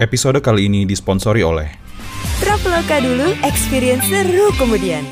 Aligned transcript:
Episode 0.00 0.40
kali 0.40 0.72
ini 0.72 0.88
disponsori 0.88 1.44
oleh 1.44 1.68
Traveloka 2.40 3.04
dulu, 3.04 3.36
experience 3.44 4.08
seru 4.08 4.48
kemudian. 4.56 5.04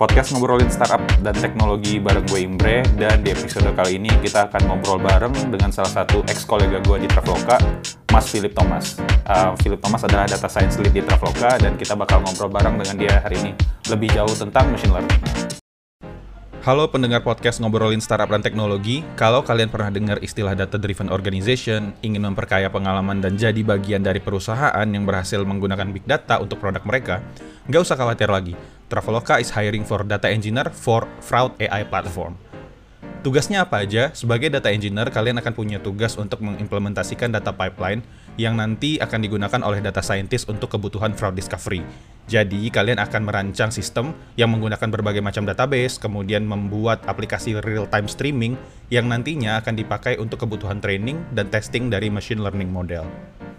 Podcast 0.00 0.32
ngobrolin 0.32 0.72
startup 0.72 1.04
dan 1.20 1.36
teknologi 1.36 2.00
bareng 2.00 2.24
gue 2.24 2.40
Imbre 2.40 2.80
dan 2.96 3.20
di 3.20 3.28
episode 3.28 3.68
kali 3.76 4.00
ini 4.00 4.08
kita 4.24 4.48
akan 4.48 4.72
ngobrol 4.72 5.04
bareng 5.04 5.52
dengan 5.52 5.68
salah 5.68 6.00
satu 6.00 6.24
ex 6.32 6.48
kolega 6.48 6.80
gue 6.80 7.04
di 7.04 7.12
Traveloka, 7.12 7.60
Mas 8.08 8.24
Philip 8.32 8.56
Thomas. 8.56 8.96
Uh, 9.28 9.52
Philip 9.60 9.84
Thomas 9.84 10.00
adalah 10.08 10.24
data 10.24 10.48
science 10.48 10.80
lead 10.80 10.96
di 10.96 11.04
Traveloka 11.04 11.60
dan 11.60 11.76
kita 11.76 11.92
bakal 11.92 12.24
ngobrol 12.24 12.48
bareng 12.48 12.80
dengan 12.80 12.96
dia 12.96 13.20
hari 13.20 13.36
ini 13.36 13.52
lebih 13.92 14.08
jauh 14.16 14.32
tentang 14.32 14.72
machine 14.72 14.96
learning. 14.96 15.20
Halo 16.60 16.92
pendengar 16.92 17.24
podcast 17.24 17.56
ngobrolin 17.56 18.04
startup 18.04 18.28
dan 18.28 18.44
teknologi. 18.44 19.00
Kalau 19.16 19.40
kalian 19.40 19.72
pernah 19.72 19.88
dengar 19.88 20.20
istilah 20.20 20.52
data 20.52 20.76
driven 20.76 21.08
organization, 21.08 21.96
ingin 22.04 22.20
memperkaya 22.20 22.68
pengalaman 22.68 23.16
dan 23.16 23.40
jadi 23.40 23.64
bagian 23.64 24.04
dari 24.04 24.20
perusahaan 24.20 24.84
yang 24.84 25.08
berhasil 25.08 25.40
menggunakan 25.40 25.88
big 25.88 26.04
data 26.04 26.36
untuk 26.36 26.60
produk 26.60 26.84
mereka, 26.84 27.24
nggak 27.64 27.80
usah 27.80 27.96
khawatir 27.96 28.28
lagi. 28.28 28.52
Traveloka 28.92 29.40
is 29.40 29.48
hiring 29.56 29.88
for 29.88 30.04
data 30.04 30.28
engineer 30.28 30.68
for 30.68 31.08
fraud 31.24 31.56
AI 31.56 31.80
platform. 31.88 32.36
Tugasnya 33.24 33.64
apa 33.64 33.80
aja? 33.80 34.12
Sebagai 34.12 34.52
data 34.52 34.68
engineer, 34.68 35.08
kalian 35.08 35.40
akan 35.40 35.56
punya 35.56 35.80
tugas 35.80 36.12
untuk 36.20 36.44
mengimplementasikan 36.44 37.32
data 37.32 37.56
pipeline 37.56 38.04
yang 38.36 38.60
nanti 38.60 39.00
akan 39.00 39.20
digunakan 39.24 39.60
oleh 39.64 39.80
data 39.80 40.04
scientist 40.04 40.44
untuk 40.52 40.76
kebutuhan 40.76 41.16
fraud 41.16 41.36
discovery. 41.36 41.80
Jadi, 42.30 42.70
kalian 42.70 43.02
akan 43.02 43.26
merancang 43.26 43.74
sistem 43.74 44.14
yang 44.38 44.54
menggunakan 44.54 44.86
berbagai 44.86 45.18
macam 45.18 45.42
database, 45.42 45.98
kemudian 45.98 46.46
membuat 46.46 47.02
aplikasi 47.10 47.58
real-time 47.58 48.06
streaming 48.06 48.54
yang 48.86 49.10
nantinya 49.10 49.58
akan 49.58 49.74
dipakai 49.74 50.14
untuk 50.14 50.46
kebutuhan 50.46 50.78
training 50.78 51.18
dan 51.34 51.50
testing 51.50 51.90
dari 51.90 52.06
machine 52.06 52.38
learning 52.38 52.70
model. 52.70 53.02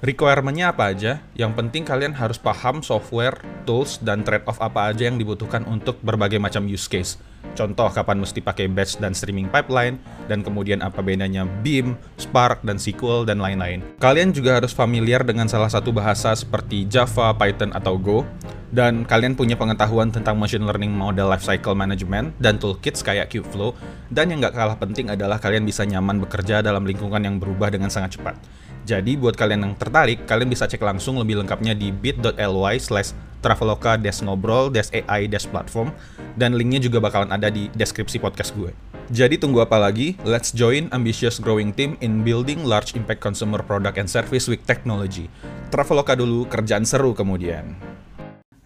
Requirement-nya 0.08 0.72
apa 0.72 0.96
aja? 0.96 1.20
Yang 1.36 1.52
penting 1.60 1.84
kalian 1.84 2.16
harus 2.16 2.40
paham 2.40 2.80
software, 2.80 3.36
tools, 3.64 4.02
dan 4.02 4.26
trade-off 4.26 4.60
apa 4.60 4.92
aja 4.92 5.08
yang 5.08 5.22
dibutuhkan 5.22 5.64
untuk 5.70 5.98
berbagai 6.02 6.38
macam 6.42 6.66
use 6.68 6.90
case. 6.90 7.18
Contoh 7.52 7.90
kapan 7.92 8.22
mesti 8.22 8.40
pakai 8.40 8.70
batch 8.70 9.02
dan 9.02 9.12
streaming 9.12 9.50
pipeline, 9.50 9.98
dan 10.30 10.46
kemudian 10.46 10.80
apa 10.86 11.02
bedanya 11.04 11.44
Beam, 11.66 11.98
Spark, 12.16 12.64
dan 12.64 12.78
SQL, 12.78 13.28
dan 13.28 13.42
lain-lain. 13.42 13.84
Kalian 13.98 14.32
juga 14.32 14.62
harus 14.62 14.72
familiar 14.72 15.26
dengan 15.26 15.50
salah 15.50 15.68
satu 15.68 15.90
bahasa 15.92 16.32
seperti 16.38 16.86
Java, 16.88 17.34
Python, 17.36 17.74
atau 17.76 17.98
Go, 17.98 18.24
dan 18.72 19.04
kalian 19.04 19.36
punya 19.36 19.60
pengetahuan 19.60 20.10
tentang 20.16 20.40
machine 20.40 20.64
learning 20.64 20.96
model 20.96 21.28
lifecycle 21.28 21.76
management 21.76 22.32
dan 22.40 22.56
toolkits 22.56 23.04
kayak 23.04 23.28
Kubeflow, 23.28 23.76
dan 24.08 24.32
yang 24.32 24.40
nggak 24.40 24.56
kalah 24.56 24.80
penting 24.80 25.12
adalah 25.12 25.38
kalian 25.38 25.68
bisa 25.68 25.84
nyaman 25.84 26.24
bekerja 26.24 26.64
dalam 26.64 26.88
lingkungan 26.88 27.20
yang 27.20 27.36
berubah 27.36 27.68
dengan 27.68 27.92
sangat 27.92 28.16
cepat. 28.16 28.40
Jadi 28.82 29.14
buat 29.14 29.38
kalian 29.38 29.62
yang 29.62 29.76
tertarik, 29.78 30.26
kalian 30.26 30.50
bisa 30.50 30.66
cek 30.66 30.82
langsung 30.82 31.22
lebih 31.22 31.38
lengkapnya 31.38 31.78
di 31.78 31.94
bit.ly 31.94 32.76
slash 32.82 33.14
traveloka 33.42 33.98
ngobrol 34.26 34.74
AI 34.74 35.30
platform 35.30 35.94
dan 36.34 36.58
linknya 36.58 36.82
juga 36.82 36.98
bakalan 36.98 37.30
ada 37.30 37.54
di 37.54 37.70
deskripsi 37.78 38.18
podcast 38.18 38.58
gue. 38.58 38.74
Jadi 39.14 39.38
tunggu 39.38 39.62
apa 39.62 39.78
lagi? 39.78 40.18
Let's 40.26 40.50
join 40.50 40.90
ambitious 40.90 41.38
growing 41.38 41.78
team 41.78 41.94
in 42.02 42.26
building 42.26 42.66
large 42.66 42.98
impact 42.98 43.22
consumer 43.22 43.62
product 43.62 44.02
and 44.02 44.10
service 44.10 44.50
with 44.50 44.66
technology. 44.66 45.30
Traveloka 45.70 46.18
dulu, 46.18 46.50
kerjaan 46.50 46.82
seru 46.82 47.14
kemudian. 47.14 47.78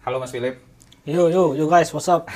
Halo 0.00 0.16
Mas 0.16 0.32
Philip. 0.32 0.62
Yo 1.04 1.28
yo 1.28 1.52
yo 1.52 1.68
guys, 1.68 1.92
what's 1.92 2.08
up? 2.08 2.30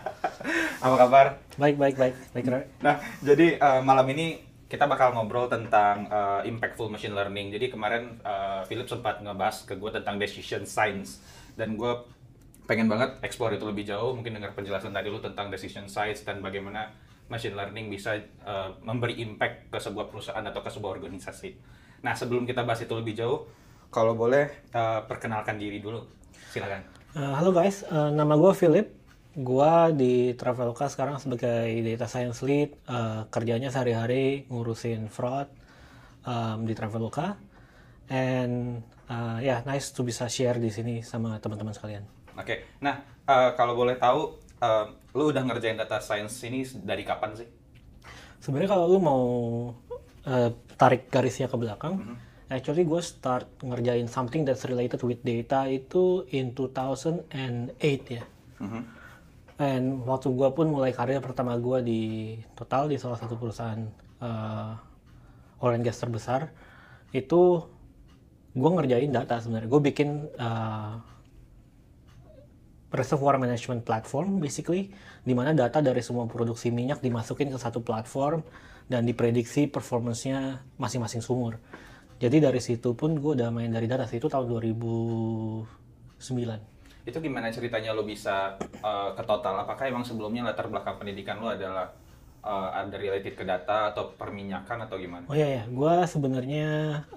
Apa 0.84 0.96
kabar? 0.96 1.26
Baik 1.60 1.76
baik 1.76 1.96
baik 2.00 2.14
baik. 2.32 2.46
Nah, 2.80 2.98
jadi 3.20 3.60
uh, 3.60 3.80
malam 3.84 4.06
ini 4.10 4.51
kita 4.72 4.88
bakal 4.88 5.12
ngobrol 5.12 5.52
tentang 5.52 6.08
uh, 6.08 6.40
impactful 6.48 6.88
machine 6.88 7.12
learning. 7.12 7.52
Jadi 7.52 7.68
kemarin 7.68 8.16
uh, 8.24 8.64
Philip 8.64 8.88
sempat 8.88 9.20
ngebahas 9.20 9.68
ke 9.68 9.76
gue 9.76 9.90
tentang 9.92 10.16
decision 10.16 10.64
science 10.64 11.20
dan 11.60 11.76
gue 11.76 11.92
pengen 12.64 12.88
banget 12.88 13.20
explore 13.20 13.52
itu 13.52 13.68
lebih 13.68 13.84
jauh. 13.84 14.16
Mungkin 14.16 14.32
dengar 14.32 14.56
penjelasan 14.56 14.96
tadi 14.96 15.12
lu 15.12 15.20
tentang 15.20 15.52
decision 15.52 15.84
science 15.92 16.24
dan 16.24 16.40
bagaimana 16.40 16.88
machine 17.28 17.52
learning 17.52 17.92
bisa 17.92 18.16
uh, 18.48 18.72
memberi 18.80 19.20
impact 19.20 19.68
ke 19.68 19.76
sebuah 19.76 20.08
perusahaan 20.08 20.40
atau 20.40 20.64
ke 20.64 20.72
sebuah 20.72 20.96
organisasi. 20.96 21.52
Nah 22.00 22.16
sebelum 22.16 22.48
kita 22.48 22.64
bahas 22.64 22.80
itu 22.80 22.96
lebih 22.96 23.12
jauh, 23.12 23.44
kalau 23.92 24.16
boleh 24.16 24.72
uh, 24.72 25.04
perkenalkan 25.04 25.60
diri 25.60 25.84
dulu, 25.84 26.00
silakan. 26.48 26.80
Uh, 27.12 27.36
halo 27.36 27.52
guys, 27.52 27.84
uh, 27.92 28.08
nama 28.08 28.40
gue 28.40 28.52
Philip 28.56 29.01
gua 29.32 29.88
di 29.88 30.36
Traveloka 30.36 30.92
sekarang 30.92 31.16
sebagai 31.16 31.72
data 31.80 32.04
science 32.04 32.44
lead 32.44 32.76
uh, 32.84 33.24
kerjanya 33.32 33.72
sehari-hari 33.72 34.44
ngurusin 34.52 35.08
fraud 35.08 35.48
um, 36.28 36.68
di 36.68 36.76
Traveloka 36.76 37.40
and 38.12 38.84
uh, 39.08 39.40
ya 39.40 39.56
yeah, 39.56 39.58
nice 39.64 39.88
to 39.96 40.04
bisa 40.04 40.28
share 40.28 40.60
di 40.60 40.68
sini 40.68 41.00
sama 41.00 41.40
teman-teman 41.40 41.72
sekalian. 41.72 42.04
Oke, 42.36 42.44
okay. 42.44 42.58
nah 42.84 43.00
uh, 43.24 43.56
kalau 43.56 43.72
boleh 43.72 43.96
tahu, 43.96 44.36
uh, 44.60 44.86
lu 45.16 45.32
udah 45.32 45.44
ngerjain 45.48 45.80
data 45.80 46.00
science 46.04 46.36
ini 46.44 46.64
dari 46.84 47.04
kapan 47.04 47.32
sih? 47.32 47.48
Sebenarnya 48.36 48.76
kalau 48.76 48.84
lu 48.88 48.98
mau 49.00 49.24
uh, 50.28 50.50
tarik 50.76 51.08
garisnya 51.08 51.48
ke 51.48 51.56
belakang, 51.56 51.94
mm 52.00 52.04
-hmm. 52.04 52.16
actually 52.52 52.84
gue 52.84 53.00
start 53.00 53.48
ngerjain 53.64 54.08
something 54.12 54.44
that's 54.44 54.68
related 54.68 55.00
with 55.00 55.24
data 55.24 55.64
itu 55.72 56.28
in 56.36 56.52
2008 56.52 57.32
ya. 58.12 58.24
Mm 58.60 58.68
-hmm 58.68 59.01
dan 59.60 60.00
waktu 60.08 60.32
gue 60.32 60.48
pun 60.56 60.72
mulai 60.72 60.96
karir 60.96 61.20
pertama 61.20 61.52
gue 61.60 61.84
di 61.84 62.00
Total 62.56 62.88
di 62.88 62.96
salah 62.96 63.20
satu 63.20 63.36
perusahaan 63.36 63.84
uh, 64.24 64.72
oil 65.60 65.76
and 65.76 65.84
gas 65.84 66.00
terbesar 66.00 66.48
itu 67.12 67.60
gue 68.52 68.70
ngerjain 68.72 69.08
data 69.12 69.40
sebenarnya. 69.40 69.68
Gue 69.68 69.80
bikin 69.92 70.28
uh, 70.40 70.96
reservoir 72.92 73.38
management 73.40 73.84
platform 73.84 74.40
basically 74.40 74.90
di 75.24 75.34
mana 75.36 75.54
data 75.56 75.80
dari 75.80 76.02
semua 76.04 76.26
produksi 76.28 76.70
minyak 76.72 77.00
dimasukin 77.04 77.50
ke 77.52 77.58
satu 77.60 77.80
platform 77.84 78.42
dan 78.88 79.06
diprediksi 79.08 79.66
performancenya 79.68 80.60
masing-masing 80.80 81.22
sumur. 81.24 81.58
Jadi 82.20 82.40
dari 82.40 82.60
situ 82.62 82.94
pun 82.96 83.18
gue 83.18 83.32
udah 83.36 83.50
main 83.52 83.72
dari 83.72 83.86
data 83.88 84.06
itu 84.08 84.28
tahun 84.30 84.46
2009 84.46 86.71
itu 87.02 87.18
gimana 87.18 87.50
ceritanya 87.50 87.90
lo 87.90 88.06
bisa 88.06 88.54
uh, 88.82 89.10
ke 89.14 89.22
total? 89.26 89.66
Apakah 89.66 89.90
emang 89.90 90.06
sebelumnya 90.06 90.46
latar 90.46 90.70
belakang 90.70 91.02
pendidikan 91.02 91.42
lo 91.42 91.50
adalah 91.50 91.90
uh, 92.46 92.70
ada 92.70 92.94
related 92.94 93.34
ke 93.34 93.42
data 93.42 93.90
atau 93.90 94.14
perminyakan 94.14 94.86
atau 94.86 94.96
gimana? 94.98 95.24
Oh 95.26 95.34
iya 95.34 95.62
ya, 95.62 95.64
gue 95.66 95.94
sebenarnya 96.06 96.68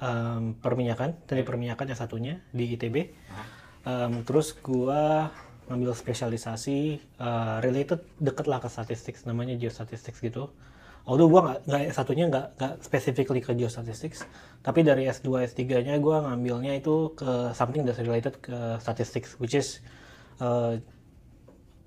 um, 0.01 0.57
perminyakan 0.57 1.13
dari 1.29 1.45
perminyakan 1.45 1.85
yang 1.93 1.99
satunya 1.99 2.33
di 2.49 2.73
ITB. 2.73 3.13
Um, 3.85 4.25
terus 4.25 4.57
gue 4.57 5.03
ngambil 5.69 5.93
spesialisasi 5.93 7.01
uh, 7.21 7.57
related 7.61 8.01
deket 8.17 8.45
lah 8.49 8.57
ke 8.57 8.69
statistik, 8.69 9.17
namanya 9.29 9.53
geostatistics 9.57 10.17
gitu. 10.21 10.49
Although 11.05 11.29
gue 11.29 11.41
nggak 11.41 11.59
nggak 11.69 11.81
satunya 11.93 12.25
nggak 12.25 12.47
nggak 12.57 12.73
specifically 12.81 13.37
ke 13.37 13.53
geostatistics, 13.53 14.25
tapi 14.65 14.81
dari 14.81 15.05
S2 15.05 15.53
S3-nya 15.53 16.01
gue 16.01 16.17
ngambilnya 16.17 16.73
itu 16.81 17.13
ke 17.13 17.53
something 17.53 17.85
that's 17.85 18.01
related 18.01 18.41
ke 18.41 18.81
statistics, 18.81 19.37
which 19.37 19.53
is 19.53 19.85
uh, 20.41 20.73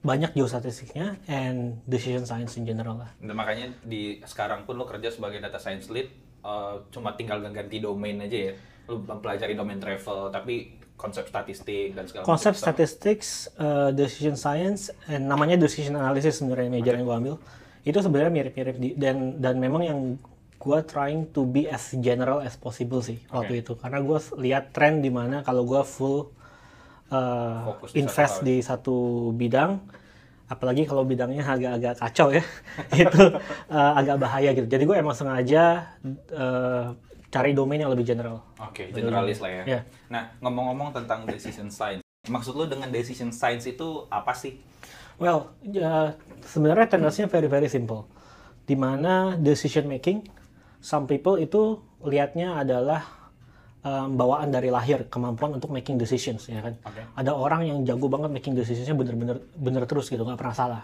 banyak 0.07 0.31
geostatistiknya 0.39 1.19
and 1.27 1.83
decision 1.91 2.23
science 2.23 2.55
in 2.55 2.63
general 2.63 3.03
lah. 3.03 3.11
Dan 3.19 3.35
makanya 3.35 3.75
di 3.83 4.23
sekarang 4.23 4.63
pun 4.63 4.79
lo 4.79 4.87
kerja 4.87 5.11
sebagai 5.11 5.43
data 5.43 5.59
science 5.59 5.91
lead, 5.91 6.15
uh, 6.47 6.87
cuma 6.95 7.19
tinggal 7.19 7.43
ganti 7.51 7.83
domain 7.83 8.23
aja 8.23 8.39
ya. 8.39 8.53
Lo 8.87 9.03
mempelajari 9.03 9.59
domain 9.59 9.83
travel, 9.83 10.31
tapi 10.31 10.79
konsep 10.95 11.27
statistik 11.27 11.99
dan 11.99 12.07
segala 12.07 12.23
Konsep 12.23 12.55
statistics, 12.55 13.51
uh, 13.59 13.91
decision 13.91 14.39
science, 14.39 14.95
and 15.11 15.27
namanya 15.27 15.59
decision 15.59 15.99
analysis 15.99 16.39
sebenarnya 16.39 16.71
major 16.71 16.95
okay. 16.95 17.03
yang 17.03 17.07
gue 17.11 17.19
ambil 17.19 17.37
itu 17.89 17.99
sebenarnya 18.05 18.33
mirip-mirip 18.33 18.77
dan 19.01 19.41
dan 19.41 19.55
memang 19.57 19.83
yang 19.83 20.01
gue 20.59 20.79
trying 20.85 21.25
to 21.33 21.47
be 21.49 21.65
as 21.71 21.95
general 22.03 22.45
as 22.45 22.59
possible 22.59 23.01
sih 23.01 23.17
okay. 23.31 23.35
waktu 23.35 23.55
itu. 23.65 23.73
Karena 23.79 23.99
gue 24.05 24.19
lihat 24.37 24.77
tren 24.77 25.01
di 25.01 25.09
mana 25.09 25.41
kalau 25.41 25.65
gue 25.65 25.81
full 25.87 26.29
uh, 27.09 27.73
di 27.89 28.05
invest 28.05 28.43
satu 28.43 28.47
di 28.47 28.57
satu 28.61 28.97
bidang 29.33 29.81
apalagi 30.49 30.89
kalau 30.89 31.05
bidangnya 31.05 31.45
agak-agak 31.45 31.95
kacau 32.01 32.33
ya 32.33 32.41
itu 33.05 33.25
uh, 33.73 33.93
agak 33.97 34.17
bahaya 34.21 34.53
gitu. 34.53 34.69
Jadi 34.69 34.85
gue 34.85 34.97
emang 34.99 35.17
sengaja 35.17 35.97
uh, 36.35 36.93
cari 37.29 37.53
domain 37.57 37.81
yang 37.81 37.93
lebih 37.93 38.05
general. 38.05 38.45
Oke 38.61 38.91
okay, 38.91 38.93
generalis 38.93 39.41
lah 39.41 39.63
ya. 39.63 39.65
Yeah. 39.79 39.83
nah 40.13 40.33
ngomong-ngomong 40.45 40.93
tentang 40.93 41.25
decision 41.29 41.73
science 41.73 42.05
maksud 42.29 42.55
lo 42.55 42.69
dengan 42.69 42.93
decision 42.93 43.33
science 43.33 43.65
itu 43.65 44.05
apa 44.13 44.37
sih 44.37 44.61
Well, 45.19 45.55
ya, 45.67 46.15
sebenarnya 46.47 46.87
tendensinya 46.99 47.27
very 47.27 47.51
very 47.51 47.67
simple. 47.67 48.07
Di 48.65 48.79
mana 48.79 49.35
decision 49.35 49.91
making, 49.91 50.27
some 50.79 51.11
people 51.11 51.37
itu 51.39 51.83
lihatnya 52.07 52.63
adalah 52.63 53.03
um, 53.83 54.15
bawaan 54.15 54.55
dari 54.55 54.71
lahir 54.71 55.11
kemampuan 55.11 55.59
untuk 55.59 55.75
making 55.75 55.99
decisions 55.99 56.47
ya 56.47 56.63
kan. 56.63 56.79
Okay. 56.87 57.05
Ada 57.19 57.35
orang 57.35 57.67
yang 57.67 57.79
jago 57.83 58.07
banget 58.07 58.31
making 58.31 58.55
decisionsnya 58.55 58.95
bener-bener 58.95 59.43
bener 59.59 59.83
terus 59.91 60.07
gitu 60.07 60.23
nggak 60.23 60.39
pernah 60.39 60.57
salah. 60.57 60.83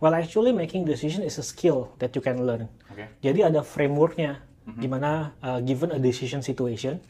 Well 0.00 0.16
actually 0.16 0.56
making 0.56 0.88
decision 0.88 1.20
is 1.20 1.36
a 1.36 1.44
skill 1.44 1.92
that 2.00 2.16
you 2.16 2.24
can 2.24 2.40
learn. 2.48 2.72
Okay. 2.88 3.12
Jadi 3.20 3.44
ada 3.44 3.60
frameworknya 3.60 4.40
mm 4.40 4.72
-hmm. 4.72 4.80
di 4.80 4.88
mana 4.88 5.10
uh, 5.44 5.60
given 5.60 5.92
a 5.92 6.00
decision 6.00 6.40
situation 6.40 7.00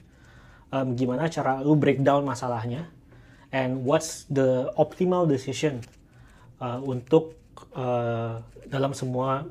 um, 0.75 0.95
gimana 0.99 1.31
cara 1.31 1.63
lu 1.63 1.79
breakdown 1.79 2.27
masalahnya 2.27 2.89
and 3.51 3.83
what's 3.83 4.27
the 4.31 4.71
optimal 4.79 5.27
decision 5.27 5.83
uh, 6.61 6.79
untuk 6.85 7.37
uh, 7.75 8.39
dalam 8.69 8.93
semua 8.95 9.49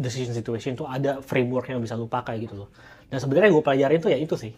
decision 0.00 0.32
situation 0.32 0.72
itu 0.74 0.88
ada 0.88 1.20
framework 1.20 1.68
yang 1.68 1.78
bisa 1.84 1.94
lu 1.94 2.08
pakai 2.08 2.40
gitu 2.40 2.66
loh. 2.66 2.68
Dan 3.12 3.20
sebenarnya 3.20 3.52
gue 3.52 3.62
pelajarin 3.62 4.00
tuh 4.00 4.10
ya 4.10 4.18
itu 4.18 4.34
sih. 4.34 4.52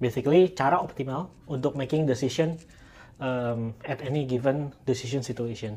Basically 0.00 0.50
cara 0.56 0.80
optimal 0.80 1.28
untuk 1.50 1.76
making 1.76 2.08
decision 2.08 2.56
um, 3.20 3.74
at 3.84 4.00
any 4.00 4.24
given 4.24 4.72
decision 4.88 5.20
situation. 5.20 5.76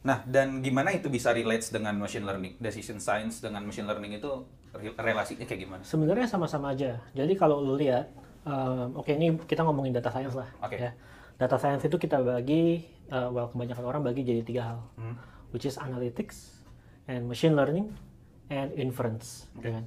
Nah, 0.00 0.24
dan 0.24 0.64
gimana 0.64 0.96
itu 0.96 1.12
bisa 1.12 1.28
relates 1.36 1.68
dengan 1.68 1.92
machine 2.00 2.24
learning? 2.24 2.56
Decision 2.56 2.96
science 2.96 3.44
dengan 3.44 3.60
machine 3.68 3.84
learning 3.84 4.16
itu 4.16 4.48
re- 4.72 4.96
relasinya 4.96 5.44
kayak 5.44 5.60
gimana? 5.60 5.82
Sebenarnya 5.84 6.24
sama-sama 6.24 6.72
aja. 6.72 6.96
Jadi 7.12 7.36
kalau 7.36 7.60
lu 7.60 7.76
lihat, 7.76 8.08
um, 8.48 8.96
oke 8.96 9.12
ini 9.12 9.36
kita 9.44 9.60
ngomongin 9.60 9.92
data 9.92 10.08
science 10.08 10.32
lah. 10.32 10.48
Oke. 10.64 10.80
Ya. 10.80 10.96
Data 11.36 11.60
science 11.60 11.84
itu 11.84 12.00
kita 12.00 12.16
bagi, 12.24 12.80
uh, 13.10 13.28
well 13.28 13.46
kebanyakan 13.46 13.84
orang 13.84 14.02
bagi 14.02 14.22
jadi 14.22 14.42
tiga 14.42 14.62
hal, 14.64 14.80
Hmm. 14.96 15.14
which 15.50 15.62
is 15.62 15.76
analytics 15.76 16.62
and 17.06 17.26
machine 17.26 17.52
learning 17.52 17.90
and 18.48 18.70
inference. 18.74 19.46
ya 19.60 19.76
kan? 19.76 19.84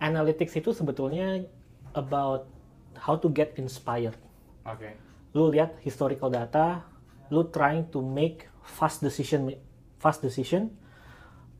Analytics 0.00 0.54
itu 0.56 0.70
sebetulnya 0.70 1.46
about 1.94 2.50
how 2.98 3.14
to 3.14 3.30
get 3.30 3.54
inspired. 3.54 4.18
Oke. 4.66 4.94
Lu 5.34 5.50
lihat 5.50 5.78
historical 5.80 6.30
data, 6.30 6.82
lu 7.30 7.46
trying 7.50 7.86
to 7.90 7.98
make 7.98 8.46
fast 8.62 8.98
decision, 8.98 9.54
fast 9.98 10.22
decision 10.22 10.74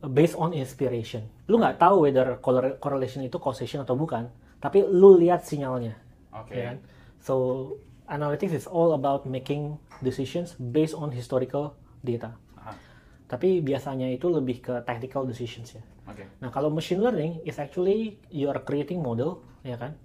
based 0.05 0.35
on 0.35 0.53
inspiration. 0.53 1.27
Lu 1.47 1.57
nggak 1.57 1.79
tahu 1.79 2.07
whether 2.07 2.37
correl- 2.39 2.77
correlation 2.79 3.23
itu 3.23 3.39
causation 3.39 3.83
atau 3.83 3.95
bukan, 3.95 4.29
tapi 4.59 4.83
lu 4.85 5.17
lihat 5.17 5.43
sinyalnya. 5.43 5.97
Oke. 6.35 6.55
ya 6.55 6.75
kan? 6.75 6.79
So 7.23 7.35
analytics 8.09 8.53
is 8.53 8.67
all 8.69 8.93
about 8.93 9.25
making 9.25 9.81
decisions 10.05 10.53
based 10.59 10.93
on 10.93 11.09
historical 11.13 11.77
data. 12.05 12.37
Aha. 12.61 12.77
Tapi 13.29 13.65
biasanya 13.65 14.13
itu 14.13 14.29
lebih 14.29 14.61
ke 14.61 14.75
technical 14.85 15.25
decisions 15.25 15.73
ya. 15.77 15.83
Oke. 16.05 16.29
Nah, 16.45 16.53
kalau 16.53 16.69
machine 16.69 17.01
learning 17.01 17.41
is 17.49 17.57
actually 17.57 18.21
you 18.29 18.53
are 18.53 18.61
creating 18.61 19.01
model, 19.01 19.41
ya 19.65 19.81
kan, 19.81 19.97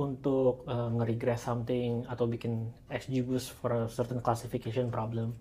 untuk 0.00 0.64
uh, 0.64 0.88
nge-regress 0.96 1.44
something 1.44 2.08
atau 2.08 2.24
bikin 2.24 2.72
XGBoost 2.88 3.52
for 3.60 3.70
a 3.76 3.82
certain 3.92 4.24
classification 4.24 4.88
problem. 4.88 5.36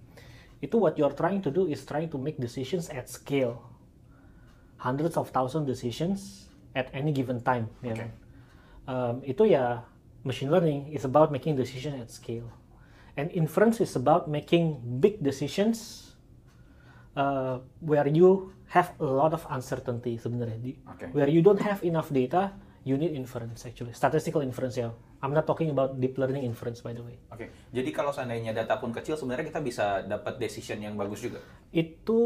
Itu 0.59 0.79
what 0.79 0.99
you 0.99 1.07
are 1.07 1.15
trying 1.15 1.39
to 1.43 1.51
do 1.51 1.71
is 1.71 1.87
trying 1.87 2.11
to 2.11 2.19
make 2.19 2.35
decisions 2.35 2.91
at 2.91 3.07
scale. 3.07 3.63
Hundreds 4.83 5.15
of 5.15 5.31
thousand 5.31 5.63
decisions 5.63 6.51
at 6.75 6.91
any 6.91 7.15
given 7.15 7.39
time, 7.39 7.71
ya 7.79 7.95
Oke. 7.95 7.99
kan. 8.03 8.09
Um, 8.83 9.15
itu 9.23 9.47
ya 9.47 9.87
machine 10.23 10.49
learning 10.49 10.91
is 10.91 11.03
about 11.03 11.31
making 11.31 11.55
decision 11.55 11.99
at 11.99 12.09
scale. 12.09 12.47
And 13.13 13.29
inference 13.29 13.77
is 13.83 13.93
about 13.93 14.25
making 14.25 14.81
big 14.97 15.21
decisions 15.21 16.09
uh, 17.13 17.61
where 17.79 18.07
you 18.09 18.51
have 18.73 18.97
a 18.97 19.05
lot 19.05 19.37
of 19.37 19.45
uncertainty 19.53 20.17
sebenarnya. 20.17 20.81
Oke. 20.89 21.13
Where 21.13 21.29
you 21.29 21.45
don't 21.45 21.61
have 21.61 21.85
enough 21.85 22.09
data, 22.09 22.57
you 22.81 22.97
need 22.97 23.13
inference 23.13 23.69
actually. 23.69 23.93
Statistical 23.93 24.41
inference 24.41 24.81
ya. 24.81 24.89
I'm 25.21 25.31
not 25.31 25.47
talking 25.47 25.71
about 25.71 26.01
deep 26.01 26.17
learning 26.17 26.43
inference 26.43 26.81
by 26.81 26.97
the 26.97 27.05
way. 27.05 27.21
Oke. 27.29 27.53
Jadi 27.69 27.89
kalau 27.93 28.09
seandainya 28.09 28.51
data 28.51 28.81
pun 28.81 28.89
kecil, 28.89 29.13
sebenarnya 29.15 29.53
kita 29.53 29.61
bisa 29.61 29.85
dapat 30.03 30.41
decision 30.41 30.81
yang 30.81 30.97
bagus 30.97 31.21
juga. 31.21 31.39
Itu 31.69 32.19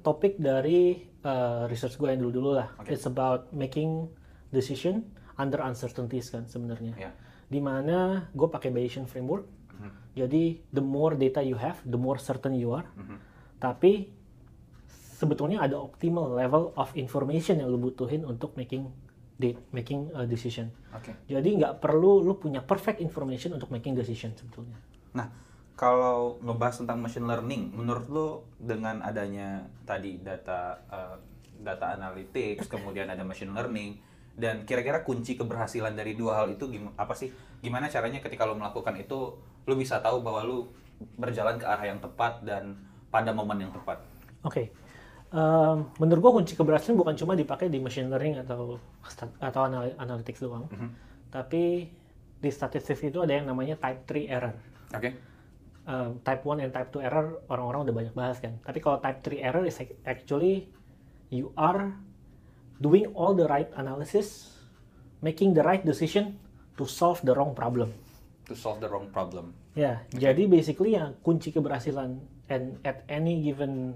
topik 0.00 0.40
dari 0.40 1.04
uh, 1.22 1.68
research 1.68 2.00
gue 2.00 2.08
yang 2.10 2.24
dulu-dulu 2.24 2.50
lah. 2.58 2.72
Oke. 2.80 2.96
It's 2.96 3.04
about 3.04 3.52
making 3.52 4.08
decision 4.50 5.12
under 5.36 5.60
uncertainties 5.62 6.32
kan 6.32 6.48
sebenarnya. 6.48 6.96
Ya. 6.96 7.12
Di 7.50 7.58
mana 7.58 8.30
gue 8.30 8.46
pakai 8.46 8.70
Bayesian 8.70 9.10
framework. 9.10 9.44
Mhm. 9.74 9.90
Jadi 10.14 10.42
the 10.70 10.84
more 10.84 11.18
data 11.18 11.42
you 11.42 11.58
have, 11.58 11.82
the 11.82 11.98
more 11.98 12.22
certain 12.22 12.54
you 12.54 12.70
are. 12.70 12.86
Mhm. 12.94 13.16
Tapi 13.58 14.08
sebetulnya 15.20 15.60
ada 15.60 15.76
optimal 15.76 16.32
level 16.32 16.72
of 16.78 16.88
information 16.96 17.60
yang 17.60 17.68
lu 17.68 17.76
butuhin 17.76 18.24
untuk 18.24 18.56
making 18.56 18.88
date, 19.36 19.60
making 19.72 20.08
a 20.16 20.24
decision. 20.24 20.72
Oke. 20.96 21.12
Jadi 21.28 21.60
nggak 21.60 21.80
perlu 21.80 22.24
lu 22.24 22.36
punya 22.40 22.64
perfect 22.64 23.04
information 23.04 23.56
untuk 23.56 23.68
making 23.68 23.92
decision 23.92 24.32
sebetulnya. 24.32 24.76
Nah, 25.16 25.28
kalau 25.76 26.36
ngebahas 26.44 26.84
tentang 26.84 27.00
machine 27.00 27.24
learning, 27.24 27.72
menurut 27.72 28.06
lo 28.12 28.28
dengan 28.60 29.00
adanya 29.00 29.64
tadi 29.88 30.20
data 30.20 30.76
eh, 30.92 31.16
data 31.60 31.96
analytics, 31.96 32.68
kemudian 32.68 33.08
ada 33.08 33.24
machine 33.24 33.52
learning, 33.52 33.96
dan 34.34 34.62
kira-kira 34.64 35.02
kunci 35.02 35.34
keberhasilan 35.34 35.92
dari 35.92 36.14
dua 36.14 36.42
hal 36.42 36.52
itu 36.52 36.66
gim- 36.66 36.94
apa 36.94 37.12
sih? 37.12 37.28
Gimana 37.60 37.86
caranya 37.86 38.18
ketika 38.18 38.46
lo 38.46 38.54
melakukan 38.54 38.96
itu, 38.96 39.36
lo 39.38 39.74
bisa 39.74 39.98
tahu 39.98 40.20
bahwa 40.20 40.40
lo 40.42 40.56
berjalan 41.16 41.56
ke 41.56 41.64
arah 41.64 41.86
yang 41.86 41.98
tepat 41.98 42.44
dan 42.44 42.76
pada 43.08 43.32
momen 43.32 43.66
yang 43.66 43.72
tepat? 43.72 44.00
Oke. 44.42 44.72
Em, 45.30 45.76
menurut 45.96 46.20
gua 46.20 46.32
kunci 46.36 46.58
keberhasilan 46.58 46.98
bukan 46.98 47.14
cuma 47.14 47.32
dipakai 47.32 47.70
di 47.70 47.78
machine 47.78 48.10
learning 48.10 48.42
atau 48.42 48.80
atau 49.38 49.60
anal- 49.62 49.94
analytics 49.96 50.40
doang. 50.40 50.66
Tapi 51.30 51.86
di 52.40 52.50
statistics 52.50 53.04
itu 53.04 53.20
ada 53.20 53.36
yang 53.36 53.46
namanya 53.46 53.76
type 53.76 54.02
3 54.06 54.26
error. 54.26 54.54
Oke. 54.90 55.10
um, 55.80 56.18
type 56.22 56.42
1 56.42 56.60
and 56.60 56.70
type 56.70 56.90
2 56.90 57.02
error 57.02 57.26
orang-orang 57.46 57.80
udah 57.82 57.94
banyak 57.94 58.14
bahas 58.14 58.38
kan. 58.38 58.54
Tapi 58.62 58.78
kalau 58.78 58.98
type 58.98 59.20
3 59.22 59.38
error 59.40 59.64
is 59.64 59.74
ac- 59.76 59.98
actually 60.04 60.70
you 61.30 61.50
are 61.54 61.94
doing 62.80 63.12
all 63.12 63.36
the 63.36 63.44
right 63.46 63.68
analysis, 63.76 64.56
making 65.20 65.52
the 65.52 65.60
right 65.60 65.84
decision 65.84 66.40
to 66.80 66.88
solve 66.88 67.20
the 67.22 67.36
wrong 67.36 67.52
problem. 67.52 67.92
To 68.48 68.56
solve 68.56 68.80
the 68.80 68.88
wrong 68.88 69.12
problem. 69.12 69.52
Ya, 69.78 70.02
jadi 70.10 70.50
basically 70.50 70.98
yang 70.98 71.14
kunci 71.22 71.54
keberhasilan 71.54 72.18
and 72.50 72.82
at 72.82 73.06
any 73.06 73.38
given 73.38 73.94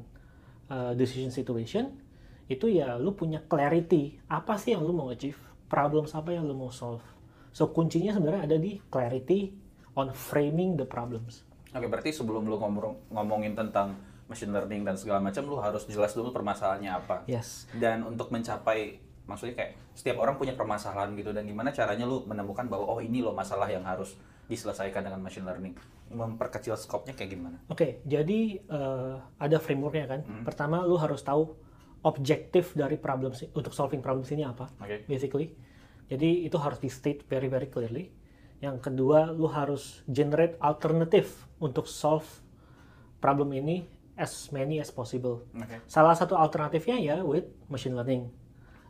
uh, 0.71 0.95
decision 0.95 1.35
situation 1.35 1.99
itu 2.47 2.71
ya 2.71 3.01
lu 3.01 3.17
punya 3.17 3.41
clarity 3.43 4.21
apa 4.29 4.55
sih 4.61 4.77
yang 4.77 4.85
lu 4.85 4.93
mau 4.93 5.11
achieve, 5.11 5.41
problems 5.67 6.13
apa 6.13 6.31
yang 6.37 6.47
lu 6.47 6.55
mau 6.55 6.71
solve. 6.71 7.03
So 7.51 7.73
kuncinya 7.73 8.15
sebenarnya 8.15 8.47
ada 8.47 8.57
di 8.61 8.79
clarity 8.93 9.51
on 9.97 10.13
framing 10.13 10.77
the 10.77 10.87
problems. 10.87 11.43
Oke, 11.75 11.91
berarti 11.91 12.15
sebelum 12.15 12.47
lu 12.47 12.55
ngomong, 12.55 13.11
ngomongin 13.11 13.59
tentang 13.59 13.99
machine 14.27 14.53
learning 14.53 14.83
dan 14.85 14.97
segala 14.97 15.21
macam, 15.21 15.45
lu 15.45 15.61
harus 15.61 15.85
jelas 15.85 16.13
dulu 16.17 16.33
permasalahannya 16.33 16.91
apa. 16.91 17.17
Yes. 17.29 17.69
dan 17.77 18.03
untuk 18.05 18.33
mencapai 18.33 19.01
maksudnya 19.25 19.57
kayak 19.57 19.73
setiap 19.97 20.21
orang 20.21 20.37
punya 20.37 20.53
permasalahan 20.53 21.17
gitu 21.17 21.33
dan 21.33 21.49
gimana 21.49 21.73
caranya 21.73 22.05
lu 22.05 22.29
menemukan 22.29 22.69
bahwa 22.69 22.85
oh 22.85 23.01
ini 23.01 23.25
loh 23.25 23.33
masalah 23.33 23.65
yang 23.73 23.81
harus 23.81 24.21
diselesaikan 24.53 25.01
dengan 25.01 25.25
machine 25.25 25.49
learning 25.49 25.73
memperkecil 26.13 26.77
skopnya 26.77 27.17
kayak 27.17 27.33
gimana 27.33 27.57
Oke, 27.73 28.05
jadi 28.05 28.61
eh, 28.61 29.15
ada 29.41 29.57
frameworknya 29.57 30.05
kan. 30.05 30.21
Pertama, 30.45 30.85
lu 30.85 31.01
harus 31.01 31.25
tahu 31.25 31.57
objektif 32.05 32.77
dari 32.77 33.01
problem 33.01 33.33
untuk 33.57 33.73
solving 33.73 34.05
problems 34.05 34.29
ini 34.29 34.45
apa, 34.45 34.69
Oke. 34.77 35.09
basically. 35.09 35.57
Jadi 36.05 36.45
itu 36.45 36.61
harus 36.61 36.77
di 36.77 36.93
state 36.93 37.25
very 37.25 37.49
very 37.49 37.73
clearly. 37.73 38.13
Yang 38.61 38.93
kedua, 38.93 39.33
lu 39.33 39.49
harus 39.49 40.05
generate 40.05 40.61
alternative 40.61 41.33
untuk 41.57 41.89
solve 41.89 42.29
problem 43.25 43.57
ini 43.57 43.89
as 44.15 44.51
many 44.51 44.79
as 44.79 44.89
possible. 44.89 45.43
oke 45.53 45.77
Salah 45.87 46.15
satu 46.15 46.35
alternatifnya 46.35 46.97
ya 46.97 47.17
with 47.21 47.47
machine 47.67 47.95
learning. 47.95 48.31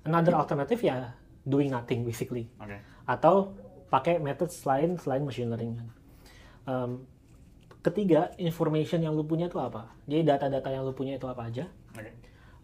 Another 0.05 0.37
alternative 0.37 0.81
ya 0.81 1.17
doing 1.45 1.73
nothing 1.73 2.05
basically 2.05 2.49
oke 2.61 2.77
atau 3.05 3.53
pakai 3.89 4.17
metode 4.17 4.53
selain 4.53 4.97
selain 4.97 5.25
machine 5.25 5.49
learning 5.49 5.77
kan. 5.77 5.89
Em, 6.65 6.91
ketiga, 7.81 8.33
information 8.41 9.01
yang 9.01 9.13
lu 9.13 9.25
punya 9.25 9.47
itu 9.47 9.61
apa? 9.61 9.93
Jadi 10.09 10.25
data-data 10.25 10.69
yang 10.73 10.85
lu 10.85 10.97
punya 10.97 11.17
itu 11.17 11.29
apa 11.29 11.49
aja? 11.49 11.69
oke 11.93 12.11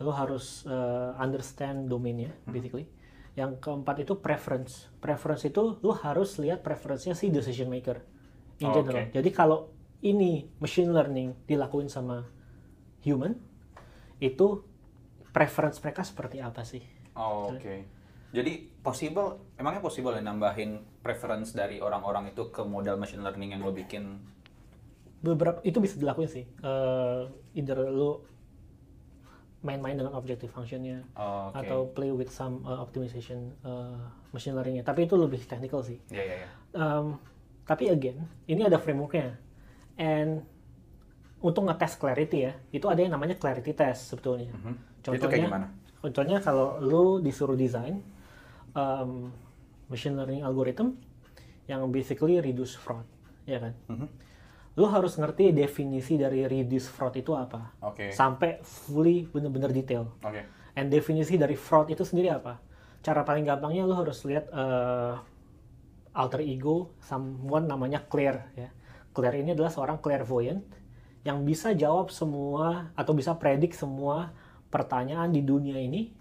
Lu 0.00 0.08
harus 0.10 0.64
eh, 0.64 1.10
understand 1.20 1.84
domainnya, 1.86 2.32
basically. 2.48 2.88
Yang 3.36 3.60
keempat 3.60 4.00
itu 4.00 4.16
preference. 4.16 4.88
Preference 4.96 5.44
itu 5.44 5.76
lu 5.84 5.92
harus 5.92 6.40
lihat 6.40 6.64
preference-nya 6.64 7.12
si 7.12 7.28
decision 7.28 7.68
maker 7.68 8.00
in 8.58 8.72
Oh, 8.72 8.80
general. 8.80 9.04
oke. 9.06 9.12
Jadi 9.12 9.28
kalau 9.28 9.68
ini 10.00 10.48
machine 10.56 10.88
learning 10.88 11.36
dilakuin 11.44 11.92
sama 11.92 12.24
human, 13.02 13.36
itu 14.20 14.62
preference 15.30 15.78
mereka 15.80 16.02
seperti 16.04 16.42
apa 16.42 16.62
sih? 16.66 16.82
Oh, 17.16 17.50
oke. 17.52 17.74
Jadi 18.30 18.70
possible 18.82 19.42
emangnya 19.58 19.82
possible 19.82 20.14
ya 20.14 20.22
nambahin 20.22 21.02
preference 21.02 21.50
dari 21.50 21.82
orang-orang 21.82 22.30
itu 22.30 22.46
ke 22.54 22.62
model 22.62 22.94
machine 22.94 23.26
learning 23.26 23.58
yang 23.58 23.62
lo 23.66 23.74
bikin? 23.74 24.22
Beberapa 25.20 25.58
itu 25.66 25.82
bisa 25.82 25.98
dilakuin 25.98 26.30
sih. 26.30 26.46
Eh, 26.46 27.22
either 27.58 27.90
lu 27.90 28.22
main-main 29.60 29.92
dengan 29.92 30.16
objective 30.16 30.48
functionnya 30.48 31.04
Oh, 31.12 31.52
oke. 31.52 31.60
atau 31.60 31.78
play 31.92 32.08
with 32.08 32.32
some 32.32 32.64
uh, 32.64 32.80
optimization 32.80 33.52
uh, 33.60 33.92
machine 34.32 34.56
learningnya. 34.56 34.80
Tapi 34.80 35.04
itu 35.04 35.20
lebih 35.20 35.44
technical 35.44 35.84
sih. 35.84 36.00
Ya 36.08 36.24
ya 36.24 36.36
ya 36.46 36.48
Um, 36.70 37.18
tapi 37.66 37.90
again 37.90 38.30
ini 38.46 38.62
ada 38.62 38.78
frameworknya. 38.78 39.34
And 39.98 40.46
untuk 41.40 41.64
ngetes 41.64 41.96
clarity 41.96 42.38
ya 42.44 42.52
itu 42.70 42.86
ada 42.86 43.00
yang 43.00 43.12
namanya 43.12 43.36
clarity 43.36 43.72
test 43.72 44.12
sebetulnya 44.12 44.52
Mhm. 44.52 44.74
Itu 45.16 45.26
kayak 45.26 45.48
gimana? 45.48 45.66
contohnya 46.00 46.38
kalau 46.40 46.76
lu 46.80 47.04
disuruh 47.20 47.56
desain 47.56 48.00
um, 48.76 49.32
machine 49.88 50.14
learning 50.14 50.44
algorithm 50.44 50.94
yang 51.66 51.86
basically 51.88 52.38
reduce 52.42 52.74
fraud, 52.74 53.06
ya 53.46 53.62
kan? 53.62 53.74
Mhm. 53.86 54.06
Lu 54.78 54.86
harus 54.86 55.14
ngerti 55.18 55.50
definisi 55.54 56.18
dari 56.18 56.46
reduce 56.46 56.86
fraud 56.90 57.14
itu 57.14 57.34
apa, 57.34 57.74
Oke. 57.82 58.10
sampai 58.10 58.58
fully 58.62 59.26
bener-bener 59.30 59.70
detail. 59.70 60.10
Oke. 60.22 60.46
And 60.74 60.90
definisi 60.90 61.38
dari 61.38 61.54
fraud 61.54 61.90
itu 61.90 62.02
sendiri 62.02 62.30
apa? 62.30 62.58
Cara 63.02 63.22
paling 63.22 63.42
gampangnya 63.46 63.86
lu 63.86 63.94
harus 63.94 64.22
lihat 64.26 64.50
eh, 64.50 65.14
alter 66.14 66.42
ego 66.42 66.94
someone 67.02 67.66
namanya 67.70 68.02
Claire 68.02 68.50
ya. 68.58 68.68
Claire 69.10 69.42
ini 69.42 69.54
adalah 69.54 69.70
seorang 69.70 69.98
clairvoyant 69.98 70.62
yang 71.20 71.44
bisa 71.44 71.76
jawab 71.76 72.08
semua 72.08 72.88
atau 72.96 73.12
bisa 73.12 73.36
predik 73.36 73.76
semua 73.76 74.32
pertanyaan 74.70 75.28
di 75.28 75.42
dunia 75.44 75.76
ini, 75.76 76.14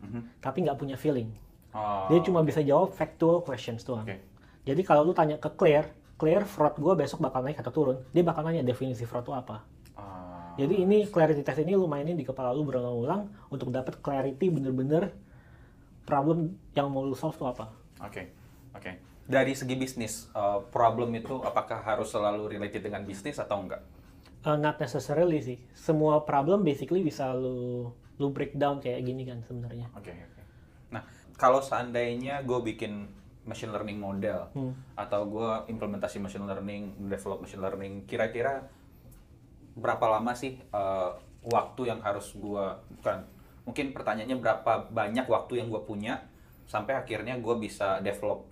tapi 0.44 0.66
nggak 0.66 0.76
punya 0.76 0.98
feeling. 1.00 1.30
Oh, 1.70 2.10
Dia 2.10 2.20
cuma 2.26 2.42
bisa 2.42 2.66
jawab 2.66 2.92
factual 2.98 3.46
questions 3.46 3.86
doang. 3.86 4.04
Oke. 4.04 4.18
Jadi 4.66 4.82
kalau 4.82 5.06
lu 5.06 5.14
tanya 5.14 5.38
ke 5.38 5.48
Claire, 5.54 5.94
Claire 6.18 6.44
fraud 6.44 6.76
gua 6.82 6.98
besok 6.98 7.22
bakal 7.22 7.46
naik 7.46 7.62
atau 7.62 7.72
turun, 7.72 7.98
dia 8.12 8.26
bakal 8.26 8.42
nanya 8.44 8.66
definisi 8.66 9.06
fraud 9.06 9.24
itu 9.24 9.34
apa. 9.38 9.64
Ah, 9.94 10.58
Jadi 10.58 10.82
ini 10.84 11.06
clarity 11.08 11.46
test 11.46 11.62
ini 11.62 11.78
lu 11.78 11.86
mainin 11.86 12.18
di 12.18 12.26
kepala 12.26 12.52
lu 12.52 12.66
berulang-ulang 12.66 13.30
untuk 13.54 13.70
dapat 13.70 14.02
clarity 14.02 14.50
bener-bener 14.50 15.14
problem 16.04 16.58
yang 16.74 16.90
mau 16.90 17.06
lu 17.06 17.14
solve 17.14 17.38
itu 17.38 17.46
apa. 17.46 17.70
Oke, 18.02 18.34
oke. 18.74 18.92
Dari 19.30 19.54
segi 19.54 19.78
bisnis, 19.78 20.26
uh, 20.34 20.66
problem 20.74 21.14
itu 21.14 21.38
apakah 21.46 21.86
harus 21.86 22.10
selalu 22.10 22.50
related 22.50 22.82
dengan 22.82 23.06
bisnis 23.06 23.38
atau 23.38 23.62
enggak? 23.62 23.86
Uh, 24.40 24.56
not 24.56 24.80
necessarily 24.80 25.44
sih. 25.44 25.60
Semua 25.76 26.24
problem 26.24 26.64
basically 26.64 27.04
bisa 27.04 27.36
lu 27.36 27.92
lu 28.20 28.28
breakdown 28.36 28.80
kayak 28.84 29.04
gini 29.04 29.24
kan 29.28 29.44
sebenarnya. 29.44 29.88
Oke, 29.96 30.12
oke. 30.12 30.42
Nah, 30.92 31.04
kalau 31.40 31.64
seandainya 31.64 32.44
gue 32.44 32.60
bikin 32.64 33.08
machine 33.48 33.72
learning 33.72 33.98
model 33.98 34.52
atau 34.94 35.22
gue 35.26 35.50
implementasi 35.72 36.22
machine 36.22 36.46
learning, 36.46 37.10
develop 37.10 37.42
machine 37.42 37.64
learning, 37.64 38.06
kira-kira 38.06 38.68
berapa 39.80 40.06
lama 40.20 40.36
sih 40.36 40.60
uh, 40.76 41.16
waktu 41.48 41.88
yang 41.88 42.04
harus 42.04 42.36
gue 42.36 42.66
bukan 43.00 43.18
mungkin 43.64 43.96
pertanyaannya 43.96 44.38
berapa 44.44 44.92
banyak 44.92 45.26
waktu 45.26 45.64
yang 45.64 45.72
gue 45.72 45.82
punya 45.88 46.20
sampai 46.68 47.00
akhirnya 47.00 47.40
gue 47.40 47.56
bisa 47.58 48.04
develop 48.04 48.46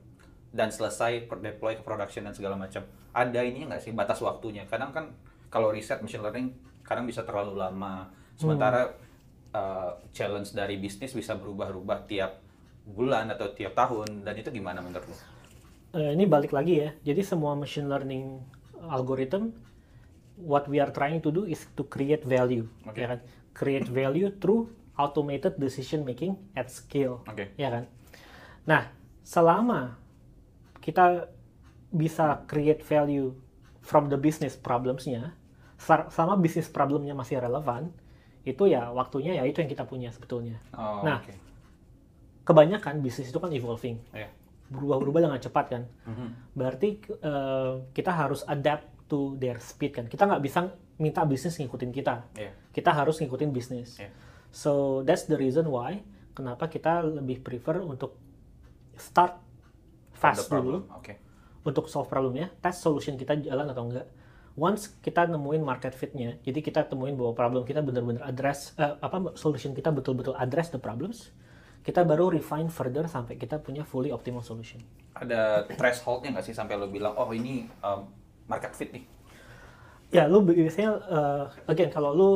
dan 0.56 0.72
selesai 0.72 1.28
deploy 1.44 1.76
ke 1.78 1.84
production 1.84 2.26
dan 2.26 2.34
segala 2.34 2.56
macam. 2.56 2.82
Ada 3.12 3.44
ini 3.44 3.68
nggak 3.68 3.82
sih 3.84 3.92
batas 3.92 4.24
waktunya? 4.24 4.64
Kadang 4.66 4.96
kan 4.96 5.06
kalau 5.48 5.72
riset 5.72 6.00
machine 6.04 6.24
learning 6.24 6.54
kadang 6.84 7.08
bisa 7.08 7.24
terlalu 7.24 7.60
lama. 7.60 8.12
Sementara 8.38 8.94
uh, 9.52 9.98
challenge 10.14 10.54
dari 10.54 10.78
bisnis 10.78 11.12
bisa 11.12 11.34
berubah-ubah 11.36 12.06
tiap 12.06 12.40
bulan 12.88 13.28
atau 13.34 13.52
tiap 13.52 13.76
tahun 13.76 14.24
dan 14.24 14.34
itu 14.40 14.50
gimana 14.54 14.80
menurut 14.80 15.08
lo? 15.12 15.16
Eh, 15.98 16.14
ini 16.16 16.24
balik 16.30 16.56
lagi 16.56 16.84
ya. 16.84 16.90
Jadi 17.04 17.22
semua 17.24 17.58
machine 17.58 17.90
learning 17.90 18.40
algorithm 18.88 19.52
what 20.38 20.70
we 20.70 20.78
are 20.78 20.94
trying 20.94 21.20
to 21.20 21.34
do 21.34 21.44
is 21.50 21.66
to 21.74 21.84
create 21.90 22.22
value, 22.24 22.70
Oke. 22.86 23.02
ya 23.02 23.18
kan? 23.18 23.20
Create 23.58 23.90
value 23.90 24.30
through 24.38 24.70
automated 24.98 25.58
decision 25.58 26.06
making 26.06 26.38
at 26.54 26.70
scale, 26.70 27.26
Oke. 27.26 27.58
ya 27.58 27.74
kan? 27.74 27.84
Nah, 28.70 28.94
selama 29.26 29.98
kita 30.80 31.34
bisa 31.90 32.46
create 32.46 32.86
value 32.86 33.34
from 33.82 34.12
the 34.14 34.20
business 34.20 34.54
problems-nya, 34.54 35.34
selama 35.78 36.36
bisnis 36.38 36.68
problemnya 36.68 37.14
masih 37.14 37.38
relevan, 37.38 37.94
itu 38.44 38.66
ya 38.66 38.90
waktunya 38.90 39.38
ya 39.38 39.44
itu 39.46 39.62
yang 39.62 39.70
kita 39.70 39.86
punya 39.86 40.10
sebetulnya. 40.10 40.58
Oh, 40.74 41.06
Nah, 41.06 41.22
oke. 41.22 41.34
Kebanyakan 42.48 43.04
bisnis 43.04 43.28
itu 43.28 43.38
kan 43.38 43.52
evolving, 43.52 44.00
Iya. 44.16 44.32
berubah-berubah 44.72 45.20
dengan 45.28 45.40
cepat 45.40 45.66
kan. 45.68 45.84
Mhm. 46.08 46.28
Berarti 46.56 46.90
eh, 47.04 47.74
kita 47.92 48.12
harus 48.12 48.42
adapt 48.48 48.88
to 49.12 49.36
their 49.36 49.60
speed 49.60 49.92
kan. 49.96 50.06
Kita 50.08 50.24
nggak 50.28 50.42
bisa 50.44 50.72
minta 50.98 51.28
bisnis 51.28 51.60
ngikutin 51.60 51.92
kita. 51.92 52.16
Iya. 52.36 52.52
Kita 52.72 52.96
harus 52.96 53.20
ngikutin 53.20 53.52
bisnis. 53.52 54.00
Iya. 54.00 54.12
So 54.50 55.04
that's 55.04 55.28
the 55.28 55.36
reason 55.36 55.68
why 55.68 56.02
kenapa 56.32 56.72
kita 56.72 57.04
lebih 57.04 57.44
prefer 57.44 57.84
untuk 57.84 58.16
start 58.96 59.38
fast 60.16 60.50
dulu 60.50 60.88
Oke. 60.98 61.20
untuk 61.62 61.86
solve 61.92 62.08
problemnya, 62.08 62.50
test 62.58 62.82
solution 62.82 63.20
kita 63.20 63.38
jalan 63.44 63.70
atau 63.70 63.86
enggak. 63.86 64.08
Once 64.58 64.98
kita 65.06 65.30
nemuin 65.30 65.62
market 65.62 65.94
fitnya, 65.94 66.42
jadi 66.42 66.66
kita 66.66 66.90
temuin 66.90 67.14
bahwa 67.14 67.38
problem 67.38 67.62
kita 67.62 67.86
benar-benar 67.86 68.26
address 68.26 68.74
eh, 68.82 68.98
apa 68.98 69.38
solution 69.38 69.78
kita 69.78 69.94
betul-betul 69.94 70.34
address 70.34 70.74
the 70.74 70.82
problems, 70.82 71.30
kita 71.86 72.02
baru 72.02 72.34
refine 72.34 72.66
further 72.66 73.06
sampai 73.06 73.38
kita 73.38 73.62
punya 73.62 73.86
fully 73.86 74.10
optimal 74.10 74.42
solution. 74.42 74.82
Ada 75.14 75.70
thresholdnya 75.78 76.34
nggak 76.34 76.46
sih 76.50 76.58
sampai 76.58 76.74
lo 76.74 76.90
bilang 76.90 77.14
oh 77.22 77.30
ini 77.30 77.70
um, 77.86 78.10
market 78.50 78.74
fit 78.74 78.90
nih? 78.90 79.06
Ya, 80.10 80.26
lu 80.26 80.42
biasanya, 80.42 80.92
uh, 81.06 81.44
again, 81.70 81.94
kalau 81.94 82.16
lu 82.18 82.30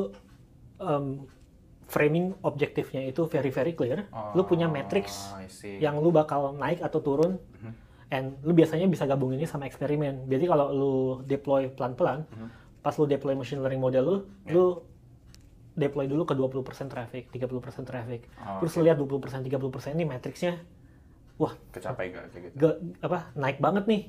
um, 0.78 1.25
framing 1.90 2.38
objektifnya 2.46 3.01
itu 3.01 3.25
very 3.25 3.50
very 3.50 3.74
clear, 3.74 4.06
lu 4.38 4.46
punya 4.46 4.70
matrix 4.70 5.32
Oh, 5.34 5.42
yang 5.82 5.98
lu 6.00 6.13
bakal 6.13 6.54
naik 6.54 6.80
atau 6.86 7.01
turun, 7.01 7.42
and 8.12 8.36
lu 8.44 8.51
biasanya 8.51 8.86
bisa 8.86 9.03
gabung 9.03 9.32
ini 9.32 9.48
sama 9.48 9.65
eksperimen. 9.65 10.27
Jadi 10.27 10.46
kalau 10.46 10.68
lu 10.70 10.94
deploy 11.24 11.72
pelan-pelan, 11.72 12.27
pas 12.80 12.94
lu 12.94 13.08
deploy 13.08 13.34
machine 13.34 13.60
learning 13.60 13.80
model 13.80 14.03
lu, 14.03 14.15
lu 14.48 14.65
deploy 15.74 16.06
dulu 16.06 16.27
ke 16.27 16.36
20% 16.36 16.91
traffic, 16.91 17.32
30% 17.32 17.88
traffic. 17.88 18.27
Oh, 18.38 18.60
Terus 18.60 18.72
lu 18.75 18.82
lihat 18.84 19.00
20%, 19.00 19.08
30% 19.41 19.96
ini 19.96 20.03
matriksnya, 20.03 20.60
wah 21.39 21.56
Kecapai 21.72 22.12
nggak 22.12 22.24
kayak 22.30 22.44
gitu? 22.46 22.56
ge- 22.60 22.80
apa 23.00 23.32
naik 23.34 23.58
banget 23.58 23.88
nih 23.88 24.03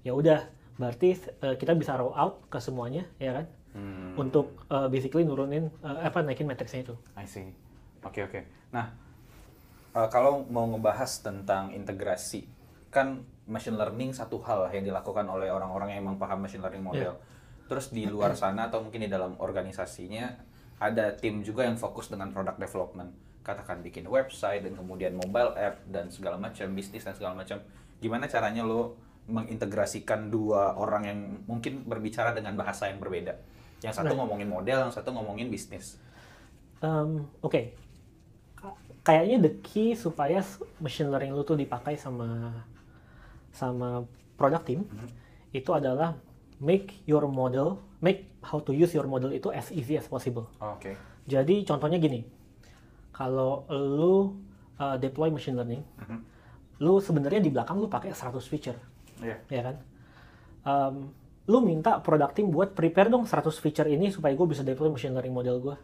ya 0.00 0.14
udah 0.14 0.46
berarti 0.78 1.18
eh, 1.18 1.54
kita 1.58 1.74
bisa 1.74 1.98
roll 1.98 2.14
out 2.14 2.46
ke 2.48 2.56
semuanya 2.58 3.04
ya 3.18 3.34
kan 3.34 3.46
Hmm. 3.68 4.16
untuk 4.16 4.64
eh, 4.72 4.88
basically 4.88 5.20
nurunin 5.22 5.68
eh, 5.84 5.98
apa 6.00 6.24
naikin 6.24 6.48
matriksnya 6.48 6.80
itu 6.82 6.94
I 7.12 7.28
see. 7.28 7.52
Oke 8.00 8.24
oke. 8.24 8.40
Nah, 8.70 8.96
eh, 9.92 10.08
kalau 10.08 10.46
mau 10.46 10.64
ngebahas 10.64 11.20
tentang 11.20 11.70
integrasi, 11.70 12.48
kan 12.88 13.20
machine 13.48 13.74
learning 13.74 14.12
satu 14.12 14.38
hal 14.44 14.68
yang 14.70 14.84
dilakukan 14.84 15.24
oleh 15.24 15.48
orang-orang 15.48 15.96
yang 15.96 16.04
emang 16.04 16.20
paham 16.20 16.44
machine 16.44 16.60
learning 16.60 16.84
model. 16.84 17.16
Terus 17.64 17.88
di 17.88 18.04
luar 18.04 18.32
sana 18.32 18.68
atau 18.68 18.80
mungkin 18.80 19.00
di 19.00 19.10
dalam 19.10 19.36
organisasinya 19.36 20.24
ada 20.78 21.10
tim 21.12 21.40
juga 21.42 21.64
yang 21.64 21.74
fokus 21.74 22.08
dengan 22.08 22.30
product 22.30 22.56
development. 22.56 23.10
Katakan 23.42 23.80
bikin 23.80 24.04
website 24.04 24.62
dan 24.62 24.76
kemudian 24.76 25.16
mobile 25.16 25.56
app 25.56 25.80
dan 25.88 26.08
segala 26.08 26.36
macam 26.36 26.68
bisnis 26.72 27.02
dan 27.02 27.16
segala 27.16 27.32
macam. 27.34 27.58
Gimana 27.98 28.28
caranya 28.28 28.62
lo 28.62 28.96
mengintegrasikan 29.28 30.28
dua 30.28 30.76
orang 30.76 31.02
yang 31.04 31.18
mungkin 31.44 31.84
berbicara 31.84 32.32
dengan 32.32 32.56
bahasa 32.56 32.88
yang 32.88 33.00
berbeda? 33.00 33.36
Yang 33.80 34.00
satu 34.00 34.12
Nah. 34.12 34.24
ngomongin 34.24 34.48
model, 34.48 34.88
yang 34.88 34.92
satu 34.92 35.12
ngomongin 35.12 35.48
bisnis. 35.48 35.96
Em, 36.78 37.26
oke 37.40 37.74
Ka- 38.54 38.76
kayaknya 39.02 39.42
the 39.42 39.52
key 39.60 39.92
supaya 39.92 40.40
machine 40.78 41.10
learning 41.10 41.34
lu 41.34 41.42
tuh 41.42 41.54
dipakai 41.54 41.98
sama 41.98 42.54
sama 43.58 44.06
product 44.38 44.64
team 44.64 44.80
itu 45.50 45.74
adalah 45.74 46.14
make 46.62 47.02
your 47.04 47.26
model 47.26 47.74
make 47.98 48.30
how 48.40 48.62
to 48.62 48.70
use 48.70 48.94
your 48.94 49.04
model 49.04 49.30
itu 49.30 49.50
as 49.50 49.74
easy 49.74 49.98
as 49.98 50.06
possible 50.06 50.46
Oke. 50.62 50.94
Jadi 51.28 51.60
contohnya 51.60 52.00
gini, 52.00 52.24
kalau 53.10 53.68
lu 53.68 54.40
uh, 54.78 54.96
deploy 54.96 55.28
machine 55.28 55.52
learning, 55.52 55.84
Mhm. 55.98 56.18
lu 56.80 56.96
sebenarnya 56.98 57.36
di 57.38 57.50
belakang 57.50 57.76
lu 57.76 57.84
pakai 57.86 58.16
100 58.16 58.48
feature, 58.48 58.78
Iya. 59.20 59.36
ya 59.46 59.60
kan? 59.60 59.76
Um, 60.62 60.94
lu 61.44 61.60
minta 61.60 61.98
product 61.98 62.32
team 62.32 62.48
buat 62.48 62.72
prepare 62.72 63.08
dong 63.08 63.24
100 63.24 63.58
feature 63.58 63.84
ini 63.86 64.08
supaya 64.08 64.32
gue 64.32 64.46
bisa 64.46 64.62
deploy 64.62 64.88
machine 64.88 65.12
learning 65.12 65.34
model 65.34 65.56
gue. 65.58 65.76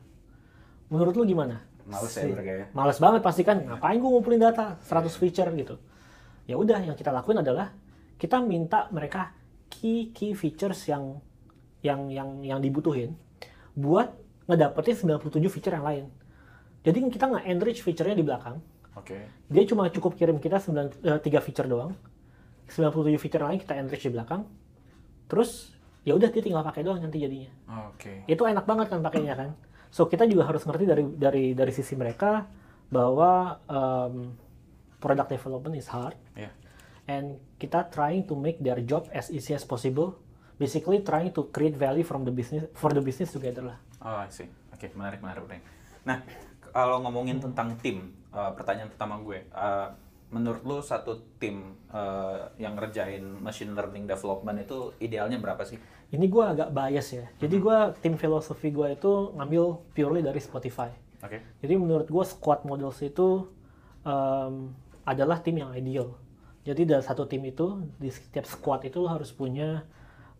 Menurut 0.88 1.12
lu 1.12 1.24
gimana? 1.24 1.60
Males 1.84 2.08
ya 2.10 2.24
Si- 2.24 2.32
ya. 2.32 2.64
Males 2.72 2.96
banget 2.96 3.20
pasti 3.20 3.42
kan. 3.42 3.60
Ngapain 3.60 3.96
gue 3.96 4.08
ngumpulin 4.08 4.40
data 4.40 4.80
100 4.80 5.12
feature 5.12 5.52
gitu. 5.52 5.76
Ya 6.44 6.60
udah 6.60 6.80
yang 6.84 6.96
kita 6.96 7.10
lakuin 7.10 7.40
adalah 7.40 7.72
kita 8.20 8.40
minta 8.44 8.88
mereka 8.92 9.32
key 9.72 10.12
key 10.12 10.36
features 10.36 10.86
yang 10.88 11.18
yang 11.80 12.08
yang 12.08 12.40
yang 12.44 12.58
dibutuhin 12.60 13.16
buat 13.74 14.12
ngedapetin 14.48 15.20
97 15.20 15.40
feature 15.48 15.74
yang 15.74 15.86
lain. 15.86 16.04
Jadi 16.84 17.00
kita 17.08 17.32
nggak 17.32 17.44
enrich 17.48 17.80
feature-nya 17.80 18.16
di 18.16 18.24
belakang. 18.24 18.60
Oke. 18.94 19.16
Dia 19.48 19.64
cuma 19.64 19.88
cukup 19.88 20.14
kirim 20.20 20.36
kita 20.36 20.60
9, 20.60 20.92
eh, 21.00 21.18
3 21.18 21.40
feature 21.40 21.64
doang. 21.64 21.96
97 22.68 23.16
feature 23.16 23.44
lain 23.44 23.58
kita 23.60 23.74
enrich 23.80 24.04
di 24.04 24.12
belakang. 24.12 24.44
Terus 25.26 25.74
ya 26.04 26.12
udah 26.12 26.28
dia 26.28 26.42
tinggal 26.44 26.60
pakai 26.60 26.84
doang 26.84 27.00
nanti 27.00 27.16
jadinya 27.16 27.50
Oke. 27.88 28.28
itu 28.28 28.42
enak 28.44 28.68
banget 28.68 28.92
kan 28.92 29.00
pakainya 29.00 29.34
kan 29.34 29.50
so 29.88 30.04
kita 30.04 30.28
juga 30.28 30.44
harus 30.52 30.62
ngerti 30.68 30.84
dari 30.84 31.04
dari 31.16 31.44
dari 31.56 31.72
sisi 31.72 31.96
mereka 31.96 32.44
bahwa 32.92 33.56
um, 33.64 34.36
product 35.04 35.28
development 35.28 35.76
is 35.76 35.86
hard 35.86 36.16
Iya. 36.32 36.48
and 37.04 37.26
kita 37.60 37.92
trying 37.92 38.24
to 38.24 38.32
make 38.32 38.56
their 38.58 38.80
job 38.80 39.04
as 39.12 39.28
easy 39.28 39.52
as 39.52 39.60
possible 39.62 40.16
basically 40.56 41.04
trying 41.04 41.28
to 41.28 41.52
create 41.52 41.76
value 41.76 42.02
from 42.02 42.24
the 42.24 42.32
business 42.32 42.64
for 42.72 42.88
the 42.88 43.04
business 43.04 43.28
together 43.28 43.60
lah 43.62 43.78
Oh, 44.00 44.20
I 44.20 44.28
see. 44.28 44.44
Oke, 44.68 44.92
menarik, 44.92 45.24
menarik, 45.24 45.48
menarik. 45.48 45.64
Nah, 46.04 46.20
kalau 46.68 47.00
ngomongin 47.00 47.40
tentang 47.40 47.72
tim, 47.80 48.12
uh, 48.36 48.52
pertanyaan 48.52 48.92
pertama 48.92 49.16
gue, 49.16 49.48
uh, 49.48 49.88
menurut 50.28 50.60
lu 50.60 50.82
satu 50.82 51.24
tim 51.38 51.72
eh, 51.88 52.38
yang 52.58 52.74
ngerjain 52.74 53.22
machine 53.38 53.70
learning 53.70 54.04
development 54.04 54.60
itu 54.60 54.90
idealnya 54.98 55.38
berapa 55.38 55.62
sih? 55.62 55.78
Ini 56.10 56.26
gue 56.26 56.44
agak 56.44 56.68
bias 56.68 57.08
ya. 57.14 57.24
Jadi 57.38 57.56
gue 57.56 57.76
tim 58.02 58.18
filosofi 58.18 58.68
gue 58.68 58.92
itu 58.92 59.30
ngambil 59.38 59.94
purely 59.94 60.20
dari 60.20 60.42
Spotify. 60.42 60.90
Oke. 61.22 61.38
Jadi 61.62 61.74
menurut 61.78 62.10
gue 62.10 62.24
squad 62.26 62.66
models 62.66 62.98
itu 63.00 63.46
em, 64.02 64.74
adalah 65.04 65.40
tim 65.40 65.60
yang 65.60 65.70
ideal. 65.76 66.16
Jadi 66.64 66.88
dari 66.88 67.04
satu 67.04 67.28
tim 67.28 67.44
itu 67.44 67.84
di 68.00 68.08
setiap 68.08 68.48
squad 68.48 68.88
itu 68.88 68.96
lo 69.04 69.12
harus 69.12 69.28
punya 69.30 69.84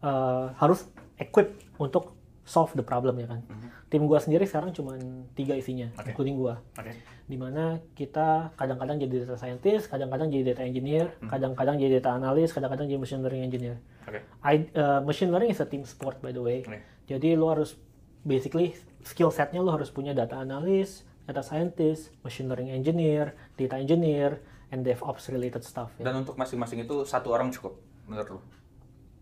eh, 0.01 0.47
harus 0.57 0.89
equip 1.21 1.53
untuk 1.77 2.17
solve 2.45 2.73
the 2.77 2.85
problem 2.85 3.17
ya 3.21 3.29
kan. 3.29 3.41
Tim 3.89 4.05
gue 4.05 4.19
sendiri 4.21 4.45
sekarang 4.45 4.77
cuma 4.77 4.97
tiga 5.33 5.57
isinya, 5.57 5.89
Oke. 5.97 6.13
including 6.13 6.37
gue. 6.37 6.55
Oke. 6.77 6.93
Di 7.25 7.37
mana 7.41 7.81
kita 7.97 8.53
kadang-kadang 8.61 9.01
jadi 9.01 9.25
data 9.25 9.41
scientist, 9.41 9.89
kadang-kadang 9.89 10.29
jadi 10.29 10.53
data 10.53 10.63
engineer, 10.69 11.17
kadang-kadang 11.25 11.81
jadi 11.81 12.05
data 12.05 12.21
analyst, 12.21 12.53
kadang-kadang 12.53 12.85
jadi 12.85 13.01
machine 13.01 13.23
learning 13.25 13.45
engineer. 13.49 13.77
Oke. 14.05 14.21
I, 14.45 14.69
uh, 14.77 15.01
machine 15.01 15.33
learning 15.33 15.57
is 15.57 15.61
a 15.65 15.69
team 15.69 15.89
sport 15.89 16.21
by 16.21 16.37
the 16.37 16.43
way. 16.45 16.61
Oke. 16.69 16.85
Jadi 17.09 17.33
lo 17.33 17.49
harus 17.49 17.81
basically 18.29 18.77
skill 19.05 19.33
setnya 19.33 19.65
lo 19.65 19.73
harus 19.73 19.89
punya 19.89 20.13
data 20.13 20.37
analyst, 20.37 21.09
data 21.25 21.41
scientist, 21.41 22.13
machine 22.21 22.49
learning 22.49 22.77
engineer, 22.77 23.33
data 23.57 23.81
engineer, 23.81 24.41
and 24.75 24.83
DevOps 24.83 25.31
related 25.31 25.63
stuff. 25.63 25.95
Ya. 26.03 26.11
Dan 26.11 26.27
untuk 26.27 26.35
masing-masing 26.35 26.83
itu 26.83 27.07
satu 27.07 27.31
orang 27.31 27.55
cukup 27.55 27.79
menurut 28.11 28.29
lu? 28.35 28.41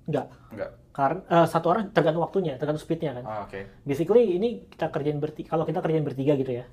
Enggak. 0.09 0.33
Enggak. 0.49 0.71
Karena 0.93 1.21
uh, 1.29 1.47
satu 1.47 1.67
orang 1.69 1.93
tergantung 1.93 2.25
waktunya, 2.25 2.57
tergantung 2.57 2.81
speednya 2.81 3.13
kan. 3.21 3.25
Ah, 3.29 3.41
Oke. 3.45 3.85
Basically 3.85 4.35
ini 4.35 4.65
kita 4.67 4.89
kerjain 4.89 5.21
bertiga, 5.21 5.53
kalau 5.53 5.69
kita 5.69 5.79
kerjain 5.79 6.03
bertiga 6.03 6.33
gitu 6.35 6.57
ya. 6.57 6.67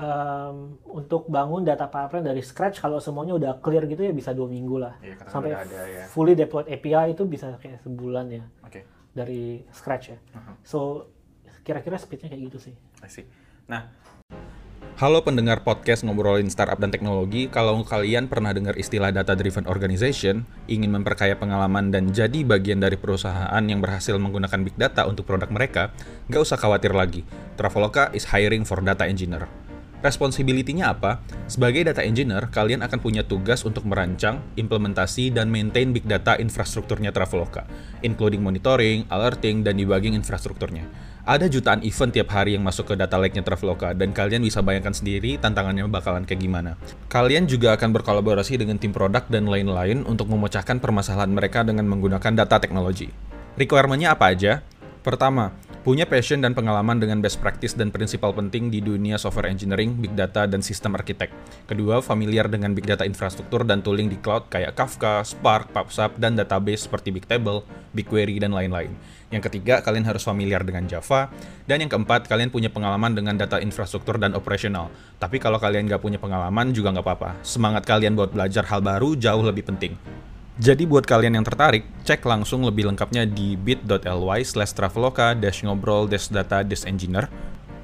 um, 0.00 0.80
untuk 0.88 1.28
bangun 1.28 1.62
data 1.62 1.84
pipeline 1.86 2.24
dari 2.24 2.40
scratch 2.40 2.80
kalau 2.80 2.96
semuanya 2.96 3.36
udah 3.36 3.52
clear 3.60 3.84
gitu 3.84 4.02
ya 4.02 4.10
bisa 4.10 4.32
dua 4.32 4.48
minggu 4.48 4.80
lah. 4.80 4.96
Iya, 5.04 5.20
Sampai 5.28 5.52
ada 5.52 5.80
ya. 5.84 6.08
fully 6.08 6.32
deployed 6.32 6.66
API 6.66 7.12
itu 7.12 7.22
bisa 7.28 7.54
kayak 7.60 7.84
sebulan 7.84 8.26
ya. 8.32 8.44
Oke. 8.64 8.82
dari 9.12 9.60
scratch 9.68 10.16
ya. 10.16 10.18
Uh-huh. 10.32 10.54
So 10.64 10.78
kira-kira 11.60 12.00
speednya 12.00 12.32
kayak 12.32 12.42
gitu 12.48 12.58
sih. 12.58 12.74
I 13.04 13.12
see. 13.12 13.28
Nah, 13.68 13.92
Halo 15.02 15.18
pendengar 15.26 15.66
podcast 15.66 16.06
ngobrolin 16.06 16.46
startup 16.46 16.78
dan 16.78 16.94
teknologi. 16.94 17.50
Kalau 17.50 17.74
kalian 17.82 18.30
pernah 18.30 18.54
dengar 18.54 18.78
istilah 18.78 19.10
data 19.10 19.34
driven 19.34 19.66
organization, 19.66 20.46
ingin 20.70 20.94
memperkaya 20.94 21.34
pengalaman 21.34 21.90
dan 21.90 22.14
jadi 22.14 22.46
bagian 22.46 22.78
dari 22.78 22.94
perusahaan 22.94 23.58
yang 23.66 23.82
berhasil 23.82 24.14
menggunakan 24.14 24.62
big 24.62 24.78
data 24.78 25.02
untuk 25.10 25.26
produk 25.26 25.50
mereka, 25.50 25.90
nggak 26.30 26.46
usah 26.46 26.54
khawatir 26.54 26.94
lagi. 26.94 27.26
Traveloka 27.58 28.14
is 28.14 28.30
hiring 28.30 28.62
for 28.62 28.78
data 28.78 29.02
engineer. 29.02 29.50
Responsibility-nya 30.06 30.94
apa? 30.94 31.18
Sebagai 31.50 31.82
data 31.82 32.06
engineer, 32.06 32.46
kalian 32.54 32.86
akan 32.86 33.02
punya 33.02 33.26
tugas 33.26 33.66
untuk 33.66 33.82
merancang, 33.82 34.38
implementasi, 34.54 35.34
dan 35.34 35.50
maintain 35.50 35.90
big 35.90 36.06
data 36.06 36.38
infrastrukturnya 36.38 37.10
Traveloka, 37.10 37.66
including 38.06 38.38
monitoring, 38.38 39.02
alerting, 39.10 39.66
dan 39.66 39.74
debugging 39.82 40.14
infrastrukturnya. 40.14 40.86
Ada 41.22 41.46
jutaan 41.46 41.86
event 41.86 42.10
tiap 42.10 42.34
hari 42.34 42.58
yang 42.58 42.66
masuk 42.66 42.90
ke 42.90 42.94
data 42.98 43.14
lake-nya 43.14 43.46
Traveloka, 43.46 43.94
dan 43.94 44.10
kalian 44.10 44.42
bisa 44.42 44.58
bayangkan 44.58 44.90
sendiri 44.90 45.38
tantangannya 45.38 45.86
bakalan 45.86 46.26
kayak 46.26 46.42
gimana. 46.42 46.74
Kalian 47.06 47.46
juga 47.46 47.78
akan 47.78 47.94
berkolaborasi 47.94 48.58
dengan 48.58 48.74
tim 48.74 48.90
produk 48.90 49.22
dan 49.30 49.46
lain-lain 49.46 50.02
untuk 50.02 50.26
memecahkan 50.26 50.82
permasalahan 50.82 51.30
mereka 51.30 51.62
dengan 51.62 51.86
menggunakan 51.86 52.42
data 52.42 52.58
teknologi. 52.58 53.06
Requirement-nya 53.54 54.18
apa 54.18 54.34
aja? 54.34 54.66
Pertama, 55.06 55.54
punya 55.82 56.06
passion 56.06 56.38
dan 56.38 56.54
pengalaman 56.54 57.02
dengan 57.02 57.18
best 57.18 57.42
practice 57.42 57.74
dan 57.74 57.90
prinsipal 57.90 58.30
penting 58.30 58.70
di 58.70 58.78
dunia 58.78 59.18
software 59.18 59.50
engineering, 59.50 59.98
big 59.98 60.14
data, 60.14 60.46
dan 60.46 60.62
sistem 60.62 60.94
arsitek. 60.94 61.34
Kedua, 61.66 61.98
familiar 61.98 62.46
dengan 62.46 62.70
big 62.70 62.86
data 62.86 63.02
infrastruktur 63.02 63.66
dan 63.66 63.82
tooling 63.82 64.06
di 64.06 64.14
cloud 64.22 64.46
kayak 64.46 64.78
Kafka, 64.78 65.26
Spark, 65.26 65.74
PubSub, 65.74 66.14
dan 66.22 66.38
database 66.38 66.86
seperti 66.86 67.10
Bigtable, 67.10 67.66
BigQuery, 67.98 68.38
dan 68.38 68.54
lain-lain. 68.54 68.94
Yang 69.34 69.50
ketiga, 69.50 69.82
kalian 69.82 70.06
harus 70.06 70.22
familiar 70.22 70.62
dengan 70.62 70.86
Java. 70.86 71.34
Dan 71.66 71.82
yang 71.82 71.90
keempat, 71.90 72.30
kalian 72.30 72.54
punya 72.54 72.70
pengalaman 72.70 73.18
dengan 73.18 73.34
data 73.34 73.58
infrastruktur 73.58 74.22
dan 74.22 74.38
operasional. 74.38 74.86
Tapi 75.18 75.42
kalau 75.42 75.58
kalian 75.58 75.90
nggak 75.90 75.98
punya 75.98 76.22
pengalaman 76.22 76.70
juga 76.70 76.94
nggak 76.94 77.04
apa-apa. 77.04 77.30
Semangat 77.42 77.82
kalian 77.82 78.14
buat 78.14 78.30
belajar 78.30 78.62
hal 78.70 78.86
baru 78.86 79.18
jauh 79.18 79.42
lebih 79.42 79.66
penting. 79.66 79.98
Jadi 80.60 80.84
buat 80.84 81.08
kalian 81.08 81.40
yang 81.40 81.48
tertarik, 81.48 81.88
cek 82.04 82.28
langsung 82.28 82.60
lebih 82.68 82.84
lengkapnya 82.84 83.24
di 83.24 83.56
bit.ly 83.56 84.44
slash 84.44 84.76
traveloka 84.76 85.32
dash 85.32 85.64
ngobrol 85.64 86.04
dash 86.04 86.28
data 86.28 86.60
dash 86.60 86.84
engineer 86.84 87.32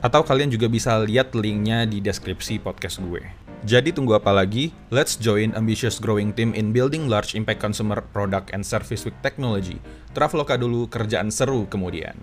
atau 0.05 0.21
kalian 0.21 0.53
juga 0.53 0.69
bisa 0.69 1.01
lihat 1.01 1.33
linknya 1.33 1.89
di 1.89 2.05
deskripsi 2.05 2.61
podcast 2.61 3.01
gue. 3.01 3.25
Jadi 3.65 3.91
tunggu 3.91 4.21
apa 4.21 4.37
lagi? 4.37 4.77
Let's 4.93 5.17
join 5.17 5.57
ambitious 5.57 5.97
growing 5.97 6.37
team 6.37 6.53
in 6.53 6.77
building 6.77 7.09
large 7.09 7.33
impact 7.33 7.65
consumer 7.65 8.05
product 8.13 8.53
and 8.53 8.61
service 8.61 9.03
with 9.09 9.17
technology. 9.25 9.81
Traveloka 10.13 10.61
dulu, 10.61 10.93
kerjaan 10.93 11.33
seru 11.33 11.65
kemudian. 11.73 12.21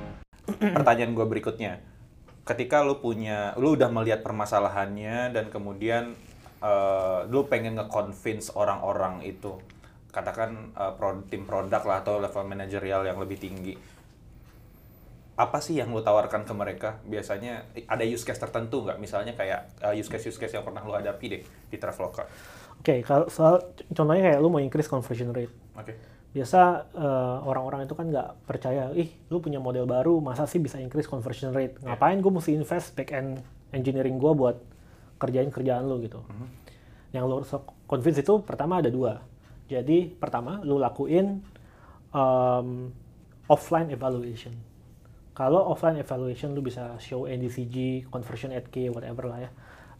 Pertanyaan 0.62 1.17
gue 1.17 1.25
berikutnya, 1.25 1.81
ketika 2.45 2.86
lu 2.86 3.01
punya, 3.01 3.58
lu 3.58 3.73
udah 3.73 3.89
melihat 3.89 4.21
permasalahannya 4.21 5.34
dan 5.34 5.49
kemudian 5.49 6.13
eh, 6.62 7.19
lu 7.34 7.49
pengen 7.49 7.81
nge-convince 7.81 8.53
orang-orang 8.53 9.25
itu, 9.25 9.60
katakan 10.15 10.71
eh, 10.71 10.93
pro- 10.95 11.28
tim 11.28 11.43
produk 11.43 11.84
lah 11.84 11.99
atau 11.99 12.23
level 12.23 12.47
manajerial 12.47 13.04
yang 13.04 13.19
lebih 13.19 13.36
tinggi, 13.36 13.75
apa 15.36 15.60
sih 15.60 15.75
yang 15.75 15.91
lu 15.91 15.99
tawarkan 15.99 16.47
ke 16.47 16.54
mereka? 16.56 16.89
Biasanya 17.04 17.67
ada 17.91 18.08
use 18.08 18.23
case 18.23 18.39
tertentu 18.39 18.88
nggak? 18.88 18.95
Misalnya 19.04 19.36
kayak 19.36 19.84
eh, 19.84 19.99
use 19.99 20.08
case 20.08 20.32
use 20.32 20.39
case 20.39 20.56
yang 20.56 20.63
pernah 20.63 20.80
lu 20.88 20.95
hadapi 20.95 21.25
deh 21.28 21.41
di 21.43 21.75
Traveloka. 21.75 22.23
Oke, 22.80 23.04
kalau 23.04 23.28
soal 23.28 23.75
contohnya 23.91 24.32
kayak 24.32 24.39
lu 24.39 24.47
mau 24.47 24.63
increase 24.63 24.88
conversion 24.88 25.36
rate. 25.36 25.51
Oke. 25.75 25.93
Biasa 26.32 26.88
eh, 26.95 27.38
orang-orang 27.43 27.84
itu 27.84 27.95
kan 27.95 28.08
nggak 28.08 28.47
percaya, 28.47 28.95
ih 28.95 29.12
lu 29.28 29.43
punya 29.43 29.60
model 29.60 29.84
baru, 29.84 30.23
masa 30.23 30.47
sih 30.47 30.63
bisa 30.63 30.80
increase 30.80 31.12
conversion 31.12 31.51
rate? 31.51 31.75
Ngapain 31.84 32.15
gue 32.23 32.32
mesti 32.32 32.56
invest 32.56 32.95
back 32.95 33.12
end 33.12 33.43
engineering 33.75 34.15
gue 34.15 34.32
buat 34.32 34.56
kerjain 35.19 35.51
kerjaan 35.51 35.88
lu 35.88 35.99
gitu. 36.04 36.23
Yang 37.15 37.23
lu 37.23 37.34
harus 37.39 37.51
convince 37.88 38.19
itu 38.19 38.43
pertama 38.43 38.84
ada 38.84 38.91
dua. 38.91 39.23
Jadi 39.65 40.10
pertama 40.10 40.62
lu 40.62 40.78
lakuin 40.78 41.41
um, 42.12 42.89
offline 43.45 43.89
evaluation. 43.89 44.54
Kalau 45.36 45.67
offline 45.67 45.99
evaluation 45.99 46.56
lu 46.56 46.63
bisa 46.63 46.95
show 46.97 47.28
NDCG, 47.28 48.08
conversion 48.08 48.56
at 48.56 48.71
K, 48.71 48.88
whatever 48.88 49.28
lah 49.28 49.43
ya, 49.43 49.51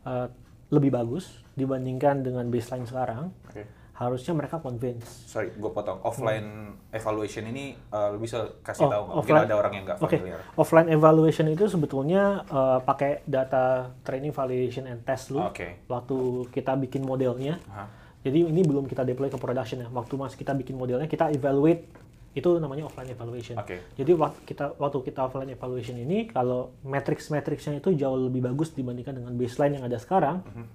eh, 0.08 0.28
lebih 0.72 0.96
bagus 0.96 1.44
dibandingkan 1.54 2.24
dengan 2.24 2.48
baseline 2.48 2.88
sekarang. 2.88 3.36
Oke. 3.52 3.68
Harusnya 3.96 4.32
mereka 4.32 4.60
convince. 4.60 5.08
Sorry, 5.28 5.52
gue 5.52 5.72
potong. 5.72 6.00
Offline 6.04 6.72
evaluation 6.92 7.48
ini 7.48 7.76
lu 8.12 8.20
bisa 8.20 8.48
kasih 8.60 8.88
Oh, 8.88 8.92
tahu 8.92 9.04
nggak? 9.08 9.16
Mungkin 9.24 9.36
ada 9.36 9.56
orang 9.56 9.72
yang 9.72 9.84
nggak 9.84 10.00
familiar. 10.00 10.40
offline 10.56 10.90
evaluation 10.92 11.48
itu 11.48 11.68
sebetulnya 11.68 12.24
eh, 12.46 12.80
pakai 12.80 13.24
data 13.24 13.92
training, 14.04 14.32
validation, 14.32 14.88
and 14.88 15.04
test 15.04 15.32
lu. 15.32 15.44
Oke. 15.44 15.84
Waktu 15.88 16.16
kita 16.52 16.76
bikin 16.76 17.04
modelnya, 17.04 17.60
Aha. 17.68 17.88
Jadi 18.26 18.50
ini 18.50 18.66
belum 18.66 18.90
kita 18.90 19.06
deploy 19.06 19.30
ke 19.30 19.38
production 19.38 19.86
ya. 19.86 19.88
Waktu 19.94 20.18
masih 20.18 20.38
kita 20.42 20.58
bikin 20.58 20.74
modelnya, 20.74 21.06
kita 21.06 21.30
evaluate 21.30 21.86
itu 22.34 22.50
namanya 22.58 22.90
offline 22.90 23.14
evaluation. 23.14 23.56
Oke. 23.56 23.80
Jadi 23.96 24.12
waktu 24.18 24.40
kita 24.50 24.76
waktu 24.82 24.98
kita 25.06 25.30
offline 25.30 25.54
evaluation 25.54 25.96
ini, 25.96 26.26
kalau 26.28 26.74
matrix-matrixnya 26.84 27.80
itu 27.80 27.94
jauh 27.94 28.18
lebih 28.18 28.44
bagus 28.44 28.74
dibandingkan 28.74 29.22
dengan 29.22 29.32
baseline 29.38 29.78
yang 29.80 29.86
ada 29.86 30.02
sekarang, 30.02 30.42
Mhm. 30.42 30.66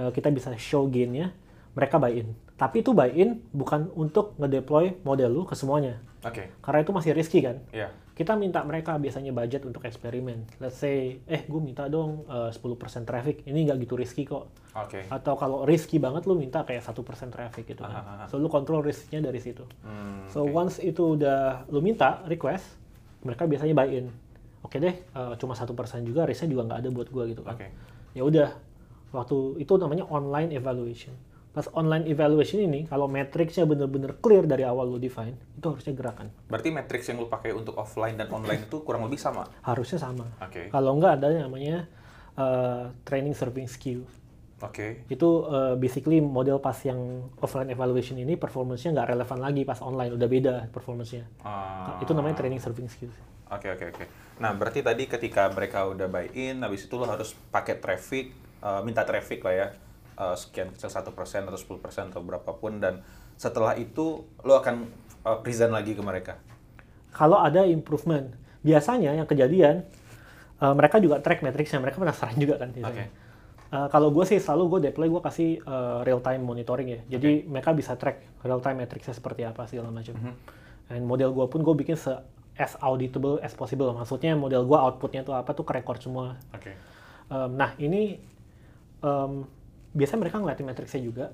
eh, 0.00 0.10
kita 0.16 0.32
bisa 0.32 0.50
show 0.56 0.88
gain-nya, 0.88 1.30
mereka 1.72 1.96
buy 1.96 2.12
in. 2.14 2.32
Tapi 2.54 2.80
itu 2.80 2.90
buy 2.90 3.10
in 3.10 3.42
bukan 3.50 3.90
untuk 3.92 4.34
ngedeploy 4.36 4.98
model 5.02 5.30
lu 5.30 5.42
ke 5.42 5.54
semuanya, 5.54 6.00
Oke. 6.22 6.50
karena 6.58 6.78
itu 6.80 6.90
masih 6.90 7.12
risky 7.14 7.38
kan 7.38 7.62
Iya. 7.70 7.88
kita 8.12 8.34
minta 8.34 8.66
mereka 8.66 8.98
biasanya 8.98 9.30
budget 9.30 9.62
untuk 9.62 9.86
eksperimen. 9.86 10.42
Let's 10.58 10.74
say, 10.76 11.22
eh 11.24 11.46
gue 11.46 11.60
minta 11.62 11.86
dong 11.86 12.26
eh, 12.26 12.50
10% 12.50 12.58
traffic, 13.04 13.46
ini 13.46 13.62
nggak 13.62 13.78
gitu 13.86 13.94
risky 13.94 14.26
kok. 14.26 14.50
Oke. 14.74 15.06
Atau 15.06 15.38
kalau 15.38 15.62
risky 15.62 16.02
banget 16.02 16.26
lu 16.26 16.34
minta 16.34 16.66
kayak 16.66 16.82
1% 16.82 16.98
traffic 17.30 17.62
gitu 17.64 17.86
Aha, 17.86 17.94
aha. 17.94 18.02
kan. 18.02 18.26
So 18.26 18.38
lu 18.38 18.50
kontrol 18.50 18.82
risknya 18.82 19.22
dari 19.22 19.38
situ. 19.38 19.62
Hmm, 19.86 20.26
So 20.26 20.42
oke. 20.42 20.50
once 20.50 20.82
itu 20.82 21.14
udah 21.14 21.62
lu 21.70 21.78
minta 21.78 22.26
request, 22.26 22.66
mereka 23.22 23.46
biasanya 23.46 23.74
buy 23.74 23.86
in. 23.86 24.10
Oke 24.66 24.82
deh, 24.82 24.98
eh, 24.98 25.32
cuma 25.38 25.54
satu 25.54 25.78
persen 25.78 26.02
juga, 26.02 26.26
risknya 26.26 26.50
juga 26.50 26.66
nggak 26.66 26.78
ada 26.82 26.90
buat 26.90 27.08
gua 27.08 27.22
gitu 27.30 27.46
kan. 27.46 27.54
Oke. 27.54 27.70
Ya 28.18 28.26
udah, 28.26 28.50
waktu 29.14 29.62
itu 29.62 29.72
namanya 29.78 30.02
online 30.10 30.50
evaluation. 30.52 31.14
Pas 31.58 31.66
online 31.74 32.06
evaluation 32.06 32.62
ini, 32.62 32.86
kalau 32.86 33.10
matrixnya 33.10 33.66
bener-bener 33.66 34.14
clear 34.22 34.46
dari 34.46 34.62
awal 34.62 34.94
lu 34.94 35.02
define, 35.02 35.34
itu 35.58 35.66
harusnya 35.66 35.90
gerakan. 35.90 36.30
Berarti 36.46 36.70
matrix 36.70 37.10
yang 37.10 37.18
lu 37.18 37.26
pakai 37.26 37.50
untuk 37.50 37.74
offline 37.74 38.14
dan 38.14 38.30
online 38.30 38.70
itu 38.70 38.78
kurang 38.86 39.02
lebih 39.10 39.18
sama. 39.18 39.42
Harusnya 39.66 39.98
sama. 39.98 40.22
Oke. 40.38 40.70
Kalau 40.70 40.94
nggak 40.94 41.18
ada 41.18 41.34
yang 41.34 41.50
namanya 41.50 41.90
uh, 42.38 42.94
training 43.02 43.34
serving 43.34 43.66
skill. 43.66 44.06
Oke. 44.62 45.02
Itu 45.10 45.50
uh, 45.50 45.74
basically 45.74 46.22
model 46.22 46.62
pas 46.62 46.78
yang 46.86 47.26
offline 47.42 47.74
evaluation 47.74 48.14
ini 48.22 48.38
performance-nya 48.38 48.94
nggak 48.94 49.18
relevan 49.18 49.38
lagi 49.42 49.66
pas 49.66 49.82
online, 49.82 50.14
udah 50.14 50.28
beda 50.30 50.54
performance-nya. 50.70 51.26
Ah. 51.42 51.98
Itu 51.98 52.14
namanya 52.14 52.38
training 52.38 52.62
serving 52.62 52.86
skill. 52.86 53.10
Oke 53.50 53.66
oke 53.66 53.98
oke. 53.98 54.04
Nah 54.38 54.54
berarti 54.54 54.86
tadi 54.86 55.10
ketika 55.10 55.50
mereka 55.50 55.90
udah 55.90 56.06
buy 56.06 56.30
in, 56.38 56.62
habis 56.62 56.86
itu 56.86 56.94
lo 56.94 57.10
harus 57.10 57.34
pakai 57.50 57.82
traffic, 57.82 58.30
eh, 58.62 58.80
minta 58.86 59.02
traffic 59.02 59.42
lah 59.42 59.54
ya. 59.58 59.68
Uh, 60.18 60.34
sekian 60.34 60.74
kecil 60.74 60.90
satu 60.90 61.14
persen 61.14 61.46
atau 61.46 61.56
10 61.56 61.78
persen 61.78 62.04
atau 62.10 62.20
berapapun 62.20 62.82
dan 62.82 63.00
setelah 63.38 63.78
itu 63.78 64.26
lo 64.42 64.58
akan 64.58 64.90
uh, 65.22 65.38
present 65.40 65.70
lagi 65.70 65.94
ke 65.94 66.02
mereka. 66.02 66.36
Kalau 67.14 67.38
ada 67.38 67.64
improvement, 67.64 68.34
biasanya 68.66 69.14
yang 69.14 69.24
kejadian 69.30 69.86
uh, 70.58 70.74
mereka 70.74 70.98
juga 70.98 71.22
track 71.22 71.40
metricsnya, 71.46 71.78
mereka 71.78 72.02
penasaran 72.02 72.36
juga 72.36 72.58
kan. 72.58 72.74
biasanya. 72.74 73.06
Oke. 73.08 73.26
Uh, 73.68 73.86
kalau 73.92 74.08
gue 74.08 74.24
sih 74.24 74.40
selalu 74.40 74.64
gue 74.76 74.80
deploy 74.90 75.08
gue 75.12 75.22
kasih 75.22 75.60
uh, 75.68 76.00
real 76.00 76.24
time 76.24 76.40
monitoring 76.40 76.88
ya, 76.88 77.00
jadi 77.20 77.44
mereka 77.44 77.76
bisa 77.76 78.00
track 78.00 78.40
real 78.40 78.64
time 78.64 78.80
metricsnya 78.80 79.12
seperti 79.12 79.44
apa 79.44 79.68
segala 79.68 79.92
macam. 79.92 80.16
Dan 80.88 81.04
model 81.04 81.36
gue 81.36 81.46
pun 81.52 81.60
gue 81.60 81.74
bikin 81.84 82.00
se 82.00 82.16
as 82.58 82.74
auditable 82.82 83.38
as 83.44 83.52
possible. 83.54 83.92
Maksudnya 83.92 84.34
model 84.34 84.64
gue 84.66 84.78
outputnya 84.78 85.22
tuh 85.22 85.36
apa 85.36 85.52
tuh 85.54 85.62
ke 85.68 85.72
record 85.78 86.00
semua. 86.02 86.40
Oke. 86.56 86.74
Um, 87.28 87.60
nah 87.60 87.76
ini 87.76 88.18
um, 89.04 89.46
biasanya 89.92 90.20
mereka 90.22 90.36
ngeliatin 90.38 90.66
metricsnya 90.66 91.02
juga 91.02 91.26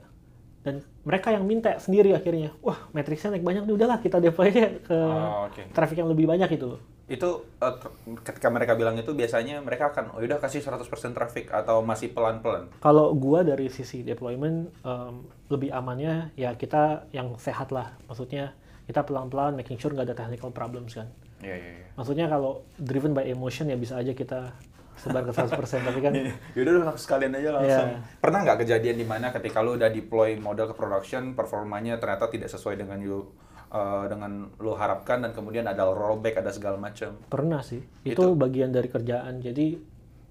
dan 0.64 0.80
mereka 1.04 1.28
yang 1.28 1.44
minta 1.44 1.76
sendiri 1.76 2.12
akhirnya 2.12 2.54
wah 2.58 2.88
metricsnya 2.90 3.36
naik 3.36 3.44
banyak 3.44 3.62
nih 3.62 3.74
udahlah 3.74 3.98
kita 3.98 4.16
deploy 4.18 4.48
aja 4.48 4.72
ke 4.80 4.96
Oh, 4.96 5.44
oke. 5.44 5.62
traffic 5.70 5.98
yang 5.98 6.08
lebih 6.08 6.24
banyak 6.24 6.50
itu 6.52 6.80
Itu 7.04 7.44
uh, 7.60 7.74
tr- 7.76 7.92
ketika 8.24 8.48
mereka 8.48 8.72
bilang 8.72 8.96
itu 8.96 9.12
biasanya 9.12 9.60
mereka 9.60 9.92
akan 9.92 10.16
oh 10.16 10.24
udah 10.24 10.40
kasih 10.40 10.64
100% 10.64 10.88
traffic 11.12 11.52
atau 11.52 11.84
masih 11.84 12.08
pelan-pelan. 12.10 12.72
kalau 12.80 13.12
gua 13.12 13.44
dari 13.44 13.68
sisi 13.68 14.00
deployment 14.00 14.72
um, 14.80 15.28
lebih 15.46 15.68
amannya 15.68 16.32
ya 16.32 16.56
kita 16.56 17.04
yang 17.10 17.36
sehat 17.36 17.68
lah 17.68 17.92
maksudnya 18.04 18.56
kita 18.84 19.00
pelan-pelan 19.00 19.52
making 19.52 19.76
sure 19.76 19.92
nggak 19.92 20.08
ada 20.08 20.16
technical 20.16 20.48
problems 20.48 20.96
kan 20.96 21.12
Iya 21.44 21.52
iya 21.54 21.72
iya. 21.76 21.86
maksudnya 21.92 22.24
kalau 22.24 22.64
driven 22.74 23.12
by 23.12 23.28
emotion 23.28 23.68
ya 23.68 23.76
bisa 23.76 24.00
aja 24.00 24.16
kita 24.16 24.56
sebar 24.94 25.26
ke 25.26 25.32
100% 25.34 25.58
tapi 25.58 26.00
kan 26.00 26.12
Yaudah 26.56 26.72
udah 26.78 26.86
sekalian 26.96 27.34
aja 27.34 27.50
langsung. 27.54 27.88
Iya. 27.90 28.00
Pernah 28.22 28.38
nggak 28.46 28.58
kejadian 28.66 28.96
di 28.96 29.06
mana 29.06 29.34
ketika 29.34 29.58
lu 29.60 29.74
udah 29.74 29.90
deploy 29.90 30.38
model 30.38 30.70
ke 30.70 30.74
production, 30.74 31.34
performanya 31.34 31.98
ternyata 31.98 32.30
tidak 32.30 32.48
sesuai 32.50 32.78
dengan 32.78 32.98
you 33.02 33.26
uh, 33.74 34.06
dengan 34.06 34.48
lu 34.62 34.72
harapkan 34.78 35.20
dan 35.20 35.34
kemudian 35.34 35.66
ada 35.66 35.90
rollback, 35.90 36.38
ada 36.40 36.54
segala 36.54 36.78
macam. 36.78 37.18
Pernah 37.26 37.60
sih. 37.66 37.82
Itu, 38.06 38.38
bagian 38.38 38.70
dari 38.70 38.86
kerjaan. 38.86 39.42
Jadi 39.42 39.76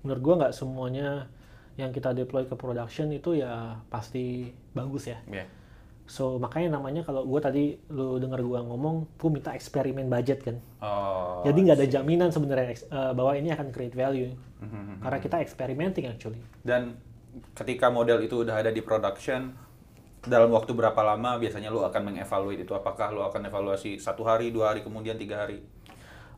menurut 0.08 0.22
gua 0.24 0.36
nggak 0.48 0.56
semuanya 0.56 1.28
yang 1.74 1.90
kita 1.90 2.14
deploy 2.14 2.46
ke 2.46 2.54
production 2.54 3.10
itu 3.10 3.36
ya 3.38 3.82
pasti 3.90 4.54
bagus 4.72 5.10
ya. 5.10 5.20
Iya. 5.28 5.46
So 6.04 6.36
makanya 6.36 6.76
namanya 6.76 7.02
kalau 7.08 7.24
gua 7.24 7.40
tadi 7.40 7.80
lu 7.88 8.20
dengar 8.20 8.44
gua 8.44 8.60
ngomong, 8.64 9.08
gua 9.16 9.30
minta 9.32 9.56
eksperimen 9.56 10.12
budget 10.12 10.44
kan. 10.44 10.58
Oh. 10.84 11.42
Jadi 11.48 11.60
nggak 11.64 11.78
ada 11.80 11.88
jaminan 11.88 12.30
sebenarnya 12.30 12.76
eh, 12.76 13.12
bahwa 13.16 13.32
ini 13.40 13.50
akan 13.56 13.72
create 13.72 13.96
value. 13.96 14.32
Mhm. 14.60 15.00
Karena 15.04 15.20
kita 15.20 15.40
experimenting 15.40 16.12
actually. 16.12 16.44
Dan 16.60 17.00
ketika 17.56 17.88
model 17.88 18.20
itu 18.22 18.44
udah 18.44 18.62
ada 18.62 18.70
di 18.70 18.84
production, 18.84 19.56
dalam 20.24 20.52
waktu 20.56 20.72
berapa 20.72 21.02
lama 21.04 21.36
biasanya 21.36 21.68
lu 21.68 21.84
akan 21.84 22.14
mengevaluate 22.14 22.64
itu? 22.64 22.72
Apakah 22.72 23.12
lu 23.12 23.24
akan 23.24 23.48
evaluasi 23.48 24.00
satu 24.00 24.24
hari, 24.24 24.56
dua 24.56 24.72
hari, 24.72 24.80
kemudian 24.84 25.20
tiga 25.20 25.44
hari? 25.44 25.60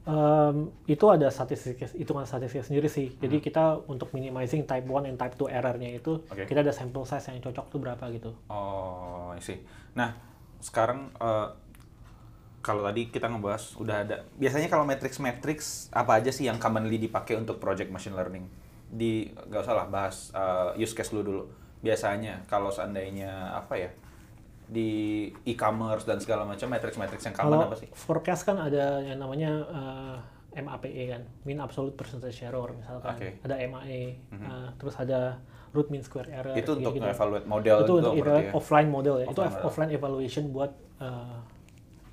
Um, 0.05 0.69
itu 0.85 1.01
ada 1.09 1.33
statistik 1.33 1.81
hitungan 1.97 2.29
statistik 2.29 2.61
sendiri 2.61 2.85
sih. 2.85 3.17
Jadi 3.17 3.41
kita 3.41 3.81
untuk 3.89 4.13
minimizing 4.13 4.69
type 4.69 4.85
1 4.85 5.09
and 5.09 5.17
type 5.17 5.33
2 5.33 5.49
errornya 5.49 5.97
itu 5.97 6.21
Oke. 6.29 6.45
kita 6.45 6.61
ada 6.61 6.69
sample 6.69 7.09
size 7.09 7.33
yang 7.33 7.41
cocok 7.41 7.65
tuh 7.73 7.79
berapa 7.81 8.05
gitu. 8.13 8.37
Oh, 8.53 9.33
see. 9.41 9.57
Nah, 9.97 10.13
sekarang 10.61 11.09
eh, 11.17 11.47
kalau 12.61 12.85
tadi 12.85 13.09
kita 13.09 13.33
ngebahas 13.33 13.73
udah 13.81 13.97
ada. 14.05 14.15
Biasanya 14.37 14.69
kalau 14.69 14.85
matrix-matrix 14.85 15.89
apa 15.89 16.21
aja 16.21 16.29
sih 16.29 16.45
yang 16.45 16.61
commonly 16.61 17.01
dipakai 17.01 17.33
untuk 17.41 17.57
project 17.57 17.89
machine 17.89 18.13
learning? 18.13 18.45
Di 18.85 19.33
nggak 19.33 19.61
usah 19.65 19.73
lah 19.73 19.89
bahas 19.89 20.29
eh, 20.37 20.85
use 20.85 20.93
case 20.93 21.17
lu 21.17 21.25
dulu. 21.25 21.49
Biasanya 21.81 22.45
kalau 22.45 22.69
seandainya 22.69 23.57
apa 23.57 23.73
ya 23.73 23.89
di 24.65 24.89
e-commerce 25.45 26.03
dan 26.03 26.17
segala 26.17 26.43
macam 26.43 26.67
matrix-matrix 26.67 27.21
yang 27.23 27.35
common 27.35 27.51
Kalau 27.55 27.67
apa 27.69 27.77
sih? 27.77 27.89
forecast 27.93 28.43
kan 28.43 28.57
ada 28.57 28.99
yang 28.99 29.17
namanya 29.17 29.51
uh, 29.69 30.17
MAPE 30.55 30.89
kan, 31.11 31.21
mean 31.43 31.59
absolute 31.59 31.93
percentage 31.93 32.39
error 32.41 32.71
misalkan. 32.73 33.15
Mhm. 33.19 33.43
Ada 33.43 33.55
MAE, 33.67 34.03
uh, 34.33 34.69
terus 34.75 34.95
ada 34.95 35.37
root 35.75 35.91
mean 35.91 35.99
square 36.01 36.31
error. 36.31 36.55
Itu 36.55 36.79
untuk 36.79 36.95
gitu-gitu. 36.95 37.11
evaluate 37.11 37.43
model 37.45 37.75
itu 37.75 37.83
itu 37.83 37.93
untuk 37.99 38.13
evaluate 38.15 38.47
ya? 38.47 38.53
offline 38.55 38.89
model 38.89 39.15
ya. 39.19 39.25
itu 39.25 39.31
Offline 39.35 39.51
model. 39.51 39.67
offline 39.67 39.91
evaluation 39.91 40.43
buat 40.49 40.71
uh, 40.97 41.39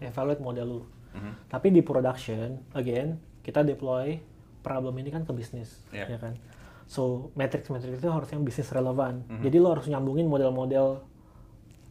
evaluate 0.02 0.42
model 0.42 0.66
lu. 0.66 0.82
Mhm. 1.14 1.32
Tapi 1.46 1.66
di 1.70 1.80
production, 1.80 2.48
again, 2.74 3.16
kita 3.40 3.62
deploy 3.62 4.18
problem 4.60 4.94
ini 4.98 5.10
kan 5.10 5.22
ke 5.22 5.30
bisnis, 5.30 5.82
Iya. 5.90 6.14
ya 6.14 6.18
kan. 6.18 6.34
So 6.86 7.30
matrix-matrix 7.34 7.98
itu 7.98 8.10
harus 8.10 8.28
yang 8.28 8.42
bisnis 8.42 8.68
relevan. 8.68 9.22
Mhm. 9.30 9.42
Jadi 9.42 9.56
lo 9.56 9.68
harus 9.70 9.86
nyambungin 9.86 10.26
model-model 10.26 11.02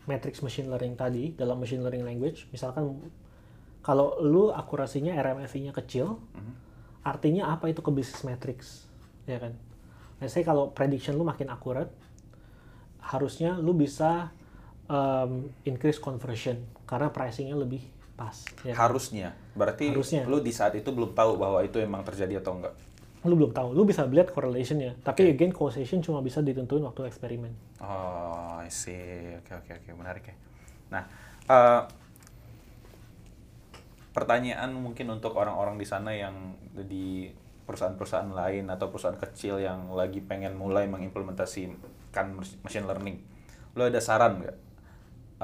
matrix 0.06 0.42
machine 0.42 0.66
learning 0.66 0.96
tadi 0.96 1.34
dalam 1.34 1.58
machine 1.58 1.82
learning 1.82 2.02
language. 2.02 2.50
Misalkan 2.50 2.98
kalau 3.82 4.18
lu 4.22 4.50
akurasinya 4.50 5.14
RMSI-nya 5.14 5.74
kecil, 5.74 6.18
Mhm. 6.34 6.54
artinya 7.02 7.50
apa 7.50 7.70
itu 7.70 7.82
ke 7.82 7.90
bisnis 7.90 8.22
matrix, 8.22 8.86
ya 9.26 9.38
kan? 9.38 9.54
Let's 10.22 10.34
say 10.34 10.46
kalau 10.46 10.70
prediction 10.70 11.18
lu 11.18 11.26
makin 11.26 11.50
akurat, 11.50 11.90
harusnya 13.02 13.58
lu 13.58 13.74
bisa 13.74 14.30
um, 14.86 15.50
increase 15.64 15.98
conversion 15.98 16.62
karena 16.86 17.10
pricingnya 17.10 17.58
lebih 17.58 17.82
pas. 18.14 18.46
Ya 18.62 18.78
kan? 18.78 18.90
Harusnya. 18.90 19.34
Berarti 19.58 19.90
Harusnya. 19.90 20.24
lu 20.30 20.38
di 20.40 20.54
saat 20.54 20.78
itu 20.78 20.94
belum 20.94 21.18
tahu 21.18 21.42
bahwa 21.42 21.64
itu 21.66 21.82
emang 21.82 22.06
terjadi 22.06 22.38
atau 22.38 22.62
enggak. 22.62 22.76
Lu 23.22 23.38
belum 23.38 23.54
tahu, 23.54 23.78
lu 23.78 23.86
bisa 23.86 24.02
lihat 24.10 24.34
correlationnya, 24.34 24.98
tapi 25.06 25.30
again 25.30 25.54
causation 25.54 26.02
cuma 26.02 26.26
bisa 26.26 26.42
ditentuin 26.42 26.82
waktu 26.82 27.06
eksperimen. 27.06 27.54
Oh, 27.78 28.58
I 28.58 28.70
see. 28.74 29.38
Oke, 29.38 29.62
oke, 29.62 29.72
oke. 29.78 29.90
Menarik 29.94 30.26
ya. 30.26 30.36
Nah, 30.90 31.04
eh, 31.46 31.82
pertanyaan 34.12 34.74
mungkin 34.74 35.14
untuk 35.14 35.38
orang-orang 35.38 35.78
di 35.78 35.86
sana 35.86 36.18
yang 36.18 36.58
di 36.74 37.30
perusahaan-perusahaan 37.70 38.34
lain 38.34 38.74
atau 38.74 38.90
perusahaan 38.90 39.16
kecil 39.22 39.62
yang 39.62 39.94
lagi 39.94 40.20
pengen 40.20 40.58
mulai 40.58 40.90
mengimplementasikan 40.90 42.34
machine 42.66 42.90
learning. 42.90 43.22
Lo 43.78 43.86
ada 43.86 44.02
saran 44.02 44.42
nggak? 44.42 44.58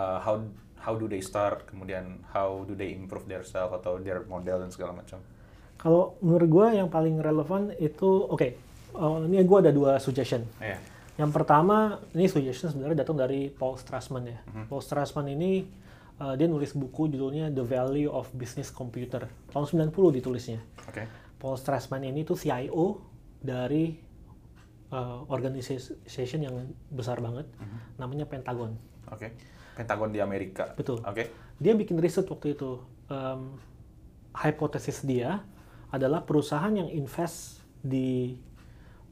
Eh, 0.02 0.20
how 0.26 0.42
how 0.82 0.98
do 0.98 1.06
they 1.06 1.22
start? 1.22 1.70
Kemudian 1.70 2.26
how 2.34 2.66
do 2.66 2.74
they 2.74 2.98
improve 2.98 3.30
their 3.30 3.46
self 3.46 3.70
atau 3.70 4.02
their 4.02 4.26
model 4.26 4.66
dan 4.66 4.74
segala 4.74 4.98
macam? 4.98 5.22
Kalau 5.78 6.18
menurut 6.26 6.50
gue 6.50 6.68
yang 6.82 6.90
paling 6.90 7.22
relevan 7.22 7.70
itu, 7.78 8.26
oke, 8.26 8.48
eh, 8.50 9.18
ini 9.30 9.46
gue 9.46 9.58
ada 9.62 9.70
dua 9.70 10.02
suggestion. 10.02 10.42
Iya. 10.58 10.78
Yang 11.18 11.32
pertama, 11.34 11.98
ini 12.14 12.30
suggestion 12.30 12.70
sebenarnya 12.70 13.02
datang 13.02 13.18
dari 13.18 13.50
Paul 13.50 13.78
Strassman 13.78 14.30
ya. 14.30 14.38
Paul 14.70 14.86
Strassman 14.86 15.26
ini 15.34 15.66
uh, 16.22 16.38
dia 16.38 16.46
nulis 16.46 16.78
buku 16.78 17.10
judulnya 17.10 17.50
The 17.50 17.66
Value 17.66 18.14
of 18.14 18.30
Business 18.38 18.70
Computer. 18.70 19.26
Tahun 19.50 19.66
90 19.66 19.90
ditulisnya. 20.22 20.62
Oke. 20.86 21.10
Paul 21.42 21.58
Strassman 21.58 22.06
ini 22.06 22.22
tuh 22.22 22.38
CIO 22.38 23.02
dari 23.42 23.98
uh, 24.94 25.26
organization 25.34 26.40
yang 26.46 26.70
besar 26.94 27.18
banget, 27.18 27.50
namanya 27.98 28.30
Pentagon. 28.30 28.78
Oke. 29.10 29.34
Pentagon 29.74 30.14
di 30.14 30.22
Amerika. 30.22 30.70
Betul. 30.74 31.02
Oke. 31.02 31.34
Dia 31.58 31.74
bikin 31.74 31.98
riset 31.98 32.30
waktu 32.30 32.54
itu. 32.54 32.78
Um, 33.10 33.58
hipotesis 34.38 35.02
dia 35.02 35.42
adalah 35.92 36.24
perusahaan 36.24 36.72
yang 36.72 36.92
invest 36.92 37.64
di 37.80 38.36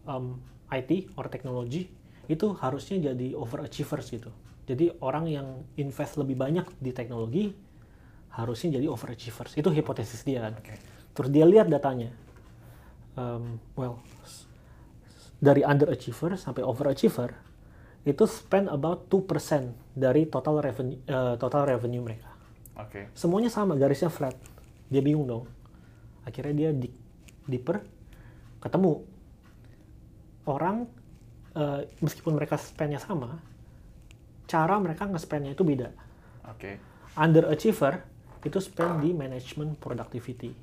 um, 0.04 0.36
IT 0.72 1.16
or 1.16 1.32
teknologi 1.32 1.88
itu 2.26 2.48
harusnya 2.58 3.14
jadi 3.14 3.38
overachievers 3.38 4.08
gitu. 4.12 4.32
Jadi 4.66 4.90
orang 5.00 5.30
yang 5.30 5.48
invest 5.78 6.18
lebih 6.18 6.36
banyak 6.36 6.66
di 6.82 6.90
teknologi 6.90 7.54
harusnya 8.34 8.82
jadi 8.82 8.90
overachievers. 8.90 9.56
Itu 9.56 9.70
hipotesis 9.70 10.26
dia 10.26 10.50
kan. 10.50 10.58
Oke. 10.58 10.76
Terus 11.16 11.30
dia 11.32 11.46
lihat 11.46 11.70
datanya. 11.70 12.12
Um, 13.16 13.62
well, 13.78 14.02
dari 15.40 15.64
underachiever 15.64 16.36
sampai 16.36 16.66
overachiever 16.66 17.32
itu 18.06 18.24
spend 18.30 18.70
about 18.70 19.10
2% 19.10 19.98
dari 19.98 20.30
total 20.30 20.62
revenue 20.62 21.00
eh, 21.10 21.36
total 21.42 21.64
revenue 21.66 22.04
mereka. 22.06 22.30
Oke. 22.78 23.10
Semuanya 23.18 23.50
sama, 23.50 23.74
garisnya 23.80 24.12
flat. 24.12 24.36
Dia 24.92 25.02
bingung 25.02 25.26
dong. 25.26 25.46
Akhirnya 26.26 26.54
dia 26.54 26.70
di 26.74 26.90
deeper 27.46 27.82
ketemu 28.60 29.06
orang 30.50 30.90
eh, 31.54 31.86
meskipun 32.02 32.34
mereka 32.36 32.58
spendnya 32.58 32.98
sama, 32.98 33.38
cara 34.46 34.76
mereka 34.82 35.06
nge-spendnya 35.10 35.54
itu 35.54 35.64
beda. 35.66 35.90
Oke. 36.50 36.78
Underachiever 37.18 38.06
itu 38.46 38.60
spend 38.62 39.02
di 39.02 39.10
management 39.14 39.82
productivity. 39.82 40.54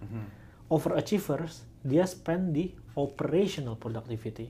Mhm. 0.00 0.24
Overachievers 0.72 1.64
dia 1.84 2.04
spend 2.04 2.52
di 2.52 2.72
operational 2.96 3.76
productivity. 3.76 4.48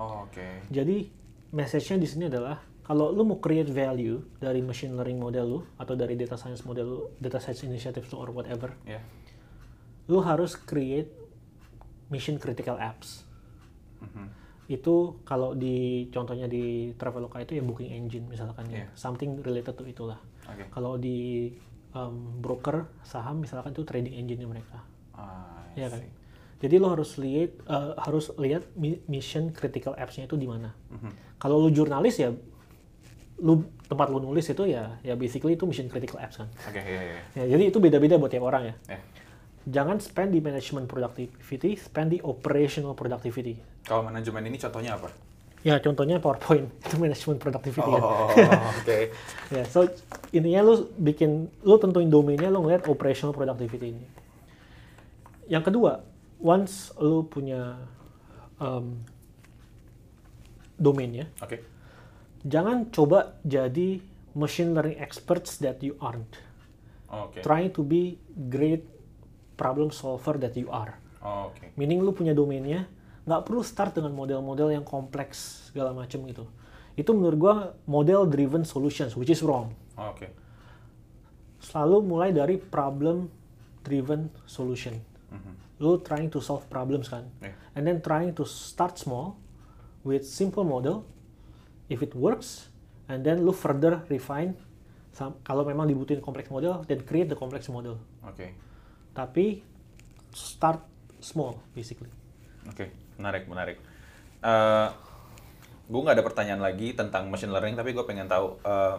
Oh, 0.00 0.24
Oke. 0.28 0.64
Jadi 0.72 1.08
message-nya 1.52 2.00
di 2.00 2.08
sini 2.08 2.24
adalah 2.32 2.56
kalau 2.80 3.12
lu 3.12 3.22
mau 3.22 3.38
create 3.38 3.68
value 3.70 4.18
dari 4.40 4.64
machine 4.64 4.96
learning 4.96 5.20
model 5.20 5.46
lu 5.46 5.60
atau 5.78 5.94
dari 5.94 6.16
data 6.16 6.34
science 6.34 6.64
model 6.64 6.86
lu, 6.88 7.00
data 7.20 7.38
science 7.38 7.62
initiative 7.62 8.02
lu 8.10 8.16
or 8.18 8.32
whatever, 8.32 8.74
Ya. 8.88 8.98
Lu 10.10 10.18
harus 10.20 10.58
create 10.58 11.08
mission 12.08 12.36
critical 12.36 12.74
apps. 12.76 13.22
Mhm. 14.00 14.26
itu 14.66 15.18
kalau 15.24 15.50
di 15.52 16.06
contohnya 16.08 16.46
di 16.46 16.94
Traveloka 16.94 17.36
itu 17.38 17.52
ya 17.52 17.60
booking 17.60 17.90
engine 17.90 18.22
misalkan 18.24 18.70
ya 18.70 18.86
Iya. 18.86 18.86
something 18.94 19.42
related 19.42 19.74
to 19.74 19.82
itulah 19.82 20.14
Oke. 20.46 20.62
kalau 20.70 20.94
di 20.94 21.50
um, 21.90 22.38
broker 22.38 22.86
saham 23.02 23.42
misalkan 23.42 23.70
itu 23.70 23.82
trading 23.82 24.14
engine 24.14 24.38
mereka 24.44 24.78
Ah, 25.10 25.66
ya 25.74 25.90
kan 25.90 26.06
jadi 26.58 26.78
lo 26.78 26.86
harus 26.88 27.18
lihat 27.18 27.50
eh, 27.58 27.92
harus 27.98 28.30
lihat 28.36 28.62
mi- 28.74 29.02
mission 29.04 29.50
critical 29.50 29.92
apps-nya 29.94 30.24
itu 30.24 30.38
di 30.38 30.46
mana 30.46 30.70
Mhm. 30.88 31.10
kalau 31.36 31.58
lu 31.58 31.68
jurnalis 31.68 32.16
ya 32.16 32.30
lu 33.38 33.52
tempat 33.82 34.06
lu 34.06 34.22
nulis 34.22 34.46
itu 34.46 34.64
ya 34.64 35.02
ya 35.02 35.12
basically 35.14 35.58
itu 35.58 35.66
mission 35.66 35.88
critical 35.88 36.16
apps 36.16 36.38
kan 36.38 36.48
Oke, 36.62 36.78
iya, 36.78 37.02
iya. 37.02 37.20
ya, 37.34 37.44
jadi 37.50 37.62
itu 37.68 37.78
beda-beda 37.78 38.14
buat 38.16 38.30
tiap 38.30 38.44
orang 38.44 38.70
ya 38.70 38.74
Ya. 38.86 38.98
Jangan 39.70 40.02
spend 40.02 40.34
di 40.34 40.42
management 40.42 40.90
productivity 40.90 41.78
spend 41.78 42.12
di 42.12 42.18
operational 42.20 42.98
productivity 42.98 43.54
Kalau 43.86 44.04
manajemen 44.04 44.44
ini 44.50 44.58
contohnya 44.60 44.98
apa? 44.98 45.08
Ya 45.60 45.76
contohnya 45.76 46.16
PowerPoint 46.16 46.72
itu 46.88 46.96
management 46.96 47.38
productivity 47.40 47.84
kan. 47.84 48.00
Oh, 48.00 48.32
oke. 48.80 48.98
Ya, 49.52 49.62
so 49.68 49.84
intinya 50.32 50.64
lu 50.64 50.88
bikin 50.96 51.52
lu 51.60 51.76
tentuin 51.76 52.08
domainnya 52.08 52.48
lu 52.48 52.64
ngeliat 52.64 52.88
operational 52.88 53.36
productivity 53.36 53.92
ini. 53.92 54.04
Yang 55.52 55.72
kedua, 55.72 56.00
once 56.40 56.96
lu 56.96 57.28
punya 57.28 57.76
um, 58.56 59.04
domainnya, 60.80 61.28
Oke. 61.44 61.60
jangan 62.46 62.88
coba 62.88 63.36
jadi 63.44 64.00
machine 64.32 64.72
learning 64.72 64.96
experts 64.96 65.60
that 65.60 65.82
you 65.84 65.92
aren't. 66.00 66.40
Oke. 67.10 67.44
Trying 67.44 67.74
to 67.76 67.82
be 67.84 68.16
great 68.48 68.86
problem 69.60 69.92
solver 69.92 70.40
that 70.40 70.56
you 70.56 70.72
are. 70.72 70.96
Oh, 71.20 71.52
Oke. 71.52 71.76
Meaning 71.76 72.00
lu 72.00 72.16
punya 72.16 72.32
domainnya, 72.32 72.88
nggak 73.28 73.44
perlu 73.44 73.60
start 73.60 73.92
dengan 73.92 74.16
model-model 74.16 74.72
yang 74.72 74.84
kompleks 74.88 75.68
segala 75.68 75.92
macam 75.92 76.24
gitu. 76.24 76.48
Itu 76.96 77.12
menurut 77.12 77.36
gua 77.36 77.54
model 77.84 78.24
driven 78.24 78.64
solutions, 78.64 79.12
which 79.20 79.28
is 79.28 79.44
wrong. 79.44 79.76
Oh, 80.00 80.16
Oke. 80.16 80.32
Selalu 81.60 82.00
mulai 82.00 82.32
dari 82.32 82.56
problem 82.56 83.28
driven 83.84 84.32
solution. 84.48 84.96
Mhm. 85.28 85.52
Lu 85.84 86.00
trying 86.00 86.32
to 86.32 86.40
solve 86.40 86.64
problems 86.72 87.12
kan, 87.12 87.28
Yeah. 87.44 87.52
and 87.76 87.84
then 87.84 88.00
trying 88.00 88.32
to 88.32 88.48
start 88.48 88.96
small 88.96 89.36
with 90.00 90.24
simple 90.24 90.64
model. 90.64 91.04
If 91.92 92.00
it 92.00 92.16
works, 92.16 92.72
and 93.12 93.26
then 93.26 93.44
lu 93.44 93.52
further 93.52 94.08
refine. 94.08 94.56
Kalau 95.44 95.66
memang 95.68 95.84
dibutuhin 95.84 96.24
kompleks 96.24 96.48
model, 96.48 96.80
then 96.88 97.04
create 97.04 97.28
the 97.28 97.36
complex 97.36 97.68
model. 97.68 98.00
Oke. 98.24 98.56
Tapi 99.12 99.62
start 100.34 100.82
small, 101.20 101.58
basically. 101.74 102.10
Oke, 102.68 102.90
menarik, 103.18 103.44
menarik. 103.50 103.78
Eh 104.40 104.88
gue 105.90 105.98
nggak 105.98 106.22
ada 106.22 106.26
pertanyaan 106.26 106.62
lagi 106.62 106.94
tentang 106.94 107.26
machine 107.26 107.50
learning, 107.50 107.74
tapi 107.74 107.90
gue 107.90 108.04
pengen 108.06 108.30
tahu, 108.30 108.62
eh 108.62 108.96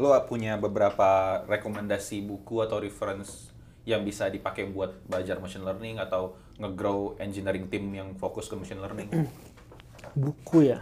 lo 0.00 0.16
punya 0.24 0.56
beberapa 0.56 1.42
rekomendasi 1.44 2.24
buku 2.24 2.64
atau 2.64 2.80
reference 2.80 3.52
yang 3.84 4.04
bisa 4.04 4.28
dipakai 4.32 4.68
buat 4.68 4.96
belajar 5.08 5.36
machine 5.40 5.64
learning 5.64 6.00
atau 6.00 6.36
nge-grow 6.60 7.16
engineering 7.20 7.68
team 7.68 7.92
yang 7.92 8.16
fokus 8.16 8.48
ke 8.48 8.56
machine 8.56 8.80
learning? 8.80 9.08
buku 10.16 10.72
ya 10.74 10.80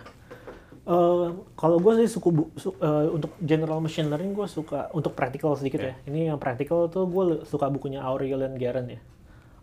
Eh, 0.89 1.27
kalau 1.53 1.77
gue 1.77 1.93
sih 1.99 2.09
suka 2.09 2.29
bu- 2.29 2.49
su- 2.55 2.73
eh, 2.75 3.07
untuk 3.07 3.37
general 3.39 3.77
machine 3.79 4.09
learning 4.09 4.33
gue 4.33 4.49
suka 4.49 4.89
untuk 4.91 5.13
practical 5.13 5.53
sedikit 5.53 5.81
ya. 5.83 5.95
Ini 6.03 6.33
yang 6.33 6.41
practical 6.41 6.89
tuh 6.89 7.05
gue 7.05 7.25
suka 7.45 7.69
bukunya 7.69 8.01
Aurelian 8.01 8.57
Garen 8.57 8.89
ya. 8.89 9.01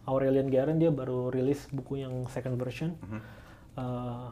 Aurelian 0.05 0.45
Garen 0.45 0.77
dia 0.77 0.93
baru 0.93 1.33
rilis 1.33 1.65
buku 1.67 1.97
yang 1.99 2.29
second 2.29 2.55
version. 2.55 2.93
Eh, 3.73 4.27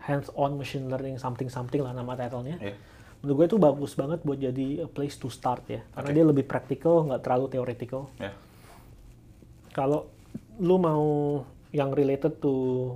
hands 0.00 0.32
on 0.34 0.56
machine 0.56 0.88
learning 0.88 1.16
something 1.16 1.48
something 1.48 1.80
lah 1.80 1.92
nama 1.92 2.12
titlenya. 2.14 2.56
Iya. 2.58 2.76
menurut 3.20 3.36
gue 3.38 3.46
itu 3.46 3.58
bagus 3.58 3.92
banget 3.94 4.20
buat 4.20 4.36
jadi 4.36 4.84
a 4.84 4.88
place 4.90 5.16
to 5.16 5.28
start 5.28 5.64
ya. 5.64 5.80
Karena 5.90 6.08
Oke. 6.08 6.14
dia 6.14 6.24
lebih 6.26 6.44
practical 6.44 7.04
nggak 7.04 7.20
terlalu 7.20 7.46
theoretical. 7.50 8.08
Ya. 8.16 8.32
kalau 9.72 10.06
lu 10.56 10.76
mau 10.76 11.04
yang 11.70 11.90
related 11.90 12.38
to 12.38 12.94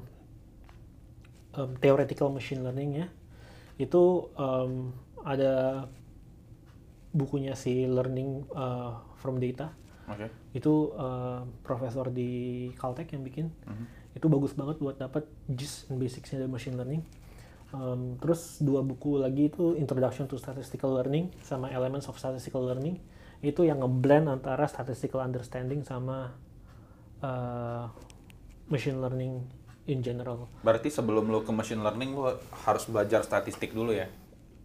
um, 1.59 1.75
theoretical 1.83 2.31
machine 2.31 2.62
learning 2.62 3.03
ya 3.03 3.07
itu 3.79 4.31
um, 4.38 4.94
ada 5.27 5.87
bukunya 7.14 7.59
si 7.59 7.87
learning 7.90 8.47
uh, 8.55 9.03
from 9.18 9.42
data. 9.42 9.75
Oke. 10.09 10.25
itu 10.57 10.97
uh, 10.97 11.44
profesor 11.61 12.09
di 12.09 12.73
Caltech 12.81 13.12
yang 13.12 13.21
bikin. 13.21 13.53
Itu 14.16 14.33
bagus 14.33 14.57
banget 14.57 14.81
buat 14.81 14.97
dapat 14.97 15.29
gist 15.53 15.92
and 15.92 16.01
basicsnya 16.01 16.40
dari 16.40 16.49
machine 16.49 16.81
learning. 16.81 17.05
Um, 17.77 18.16
terus 18.16 18.57
dua 18.64 18.81
buku 18.81 19.21
lagi 19.21 19.53
itu 19.53 19.77
Introduction 19.77 20.25
to 20.25 20.40
Statistical 20.40 20.97
Learning 20.97 21.29
sama 21.44 21.68
Elements 21.68 22.09
of 22.09 22.16
Statistical 22.16 22.64
Learning. 22.64 22.97
Itu 23.44 23.68
yang 23.68 23.85
ngeblend 23.85 24.33
antara 24.33 24.64
statistical 24.64 25.21
understanding 25.21 25.85
sama 25.85 26.33
uh, 27.21 27.92
machine 28.73 28.99
learning 29.05 29.44
in 29.88 30.05
general. 30.05 30.46
Berarti 30.61 30.92
sebelum 30.92 31.33
lo 31.33 31.40
ke 31.42 31.51
machine 31.51 31.81
learning, 31.81 32.12
lo 32.12 32.37
harus 32.62 32.85
belajar 32.87 33.24
statistik 33.24 33.72
dulu 33.72 33.96
ya? 33.96 34.07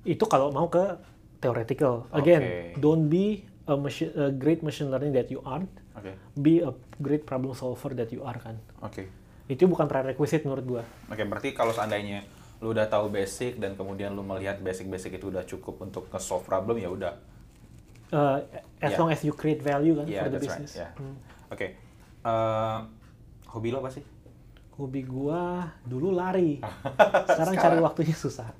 Itu 0.03 0.27
kalau 0.27 0.51
mau 0.51 0.67
ke 0.67 0.99
theoretical. 1.39 2.11
Again, 2.11 2.43
Oke. 2.43 2.83
don't 2.83 3.07
be 3.07 3.47
a, 3.65 3.75
machine, 3.79 4.11
a 4.13 4.29
great 4.29 4.59
machine 4.61 4.91
learning 4.91 5.15
that 5.15 5.31
you 5.31 5.39
aren't. 5.47 5.71
Oke. 5.95 6.11
Be 6.35 6.59
a 6.59 6.75
great 6.99 7.23
problem 7.23 7.55
solver 7.55 7.95
that 7.95 8.11
you 8.11 8.21
are 8.27 8.35
kan. 8.35 8.59
Oke. 8.83 9.07
Itu 9.47 9.67
bukan 9.71 9.87
prerequisite 9.87 10.43
menurut 10.43 10.65
gua. 10.67 10.83
Oke, 11.07 11.23
berarti 11.23 11.55
kalau 11.55 11.71
seandainya 11.71 12.23
lu 12.63 12.71
udah 12.71 12.87
tahu 12.87 13.11
basic 13.11 13.59
dan 13.59 13.75
kemudian 13.75 14.15
lu 14.15 14.23
melihat 14.23 14.59
basic-basic 14.59 15.19
itu 15.19 15.27
udah 15.31 15.43
cukup 15.43 15.83
untuk 15.83 16.07
nge-solve 16.11 16.43
problem 16.47 16.79
ya 16.79 16.87
udah. 16.91 17.13
Uh, 18.13 18.39
as 18.79 18.93
Yeah. 18.93 18.99
long 18.99 19.09
as 19.09 19.19
you 19.25 19.33
create 19.33 19.59
value 19.59 19.97
kan 19.97 20.05
Yeah, 20.05 20.23
for 20.23 20.29
the 20.31 20.37
that's 20.37 20.47
right. 20.47 20.63
business. 20.63 20.79
Yeah. 20.79 20.91
Hmm. 20.95 21.15
Oke. 21.49 21.67
Eh, 22.23 22.79
hobi 23.51 23.69
lo 23.75 23.83
apa 23.83 23.91
sih? 23.91 24.03
Hobi 24.73 25.05
gua 25.05 25.69
dulu 25.85 26.09
lari. 26.09 26.57
Sekarang 27.29 27.53
cari 27.53 27.77
Sekarang. 27.77 27.85
waktunya 27.85 28.15
susah. 28.15 28.49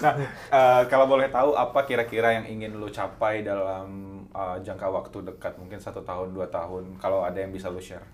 Nah, 0.00 0.16
eh, 0.48 0.82
kalau 0.88 1.04
boleh 1.04 1.28
tahu 1.28 1.52
apa 1.52 1.84
kira-kira 1.84 2.32
yang 2.32 2.48
ingin 2.48 2.72
lu 2.80 2.88
capai 2.88 3.44
dalam 3.44 4.20
eh, 4.32 4.56
jangka 4.64 4.88
waktu 4.88 5.28
dekat, 5.28 5.60
mungkin 5.60 5.76
satu 5.76 6.00
tahun, 6.00 6.32
dua 6.32 6.48
tahun, 6.48 6.96
kalau 6.96 7.20
ada 7.20 7.36
yang 7.36 7.52
bisa 7.52 7.68
lu 7.68 7.84
share. 7.84 8.04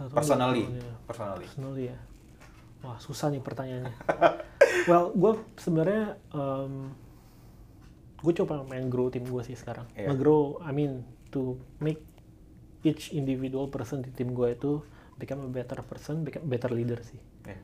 Satu 0.00 0.08
Personally, 0.08 0.64
tahun, 0.64 0.80
ya. 0.80 0.92
personally. 1.04 1.44
Personally 1.44 1.84
ya. 1.92 1.98
Wah 2.80 2.96
susah 2.96 3.28
nih 3.28 3.44
pertanyaannya. 3.44 3.92
well, 4.88 5.12
gue 5.12 5.32
sebenarnya 5.60 6.16
gue 8.22 8.32
coba 8.38 8.62
main 8.64 8.86
grow 8.88 9.12
tim 9.12 9.28
gue 9.28 9.42
sih 9.44 9.58
sekarang. 9.58 9.84
Iya. 9.92 10.14
Nge-grow, 10.14 10.64
I 10.64 10.70
mean 10.72 11.04
to 11.34 11.58
make 11.82 12.00
each 12.86 13.10
individual 13.14 13.68
person 13.68 14.02
di 14.02 14.10
tim 14.14 14.30
gue 14.34 14.54
itu 14.54 14.82
become 15.22 15.46
a 15.46 15.50
better 15.50 15.78
person, 15.86 16.26
become 16.26 16.42
better 16.50 16.74
leader 16.74 16.98
sih. 17.06 17.22
Ya. 17.46 17.54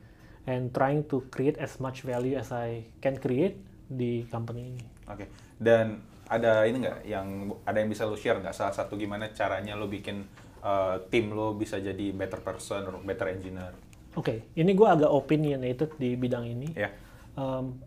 And 0.47 0.71
trying 0.71 1.03
to 1.11 1.27
create 1.27 1.59
as 1.59 1.75
much 1.83 2.07
value 2.07 2.39
as 2.39 2.55
I 2.55 2.87
can 3.03 3.19
create 3.19 3.59
di 3.91 4.23
company 4.31 4.71
ini. 4.71 4.85
Oke. 5.11 5.27
Dan 5.59 5.99
ada 6.31 6.63
ini 6.63 6.79
nggak 6.79 6.99
yang 7.03 7.51
ada 7.67 7.77
yang 7.83 7.91
bisa 7.91 8.07
lu 8.07 8.15
share 8.15 8.39
nggak? 8.39 8.55
Salah 8.55 8.71
satu 8.71 8.95
gimana 8.95 9.35
caranya 9.35 9.75
lu 9.75 9.91
bikin 9.91 10.23
eh, 10.63 10.95
tim 11.11 11.35
lu 11.35 11.59
bisa 11.59 11.75
jadi 11.83 12.15
better 12.15 12.39
person 12.39 12.87
or 12.87 12.95
better 13.03 13.27
engineer? 13.27 13.75
Oke, 14.15 14.49
ini 14.57 14.71
gue 14.73 14.87
agak 14.87 15.11
opinionated 15.11 15.93
di 15.99 16.17
bidang 16.17 16.47
ini. 16.47 16.73
Ya. 16.73 16.89
Um, 17.37 17.77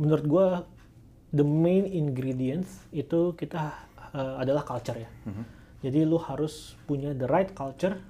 menurut 0.00 0.24
gue 0.24 0.48
the 1.34 1.44
main 1.44 1.84
ingredients 1.84 2.88
itu 2.88 3.36
kita 3.36 3.76
uh, 4.16 4.40
adalah 4.40 4.64
culture 4.64 4.96
ya. 4.96 5.10
Jadi 5.78 6.02
lu 6.02 6.18
harus 6.18 6.74
punya 6.88 7.14
the 7.14 7.28
right 7.28 7.52
culture 7.54 8.00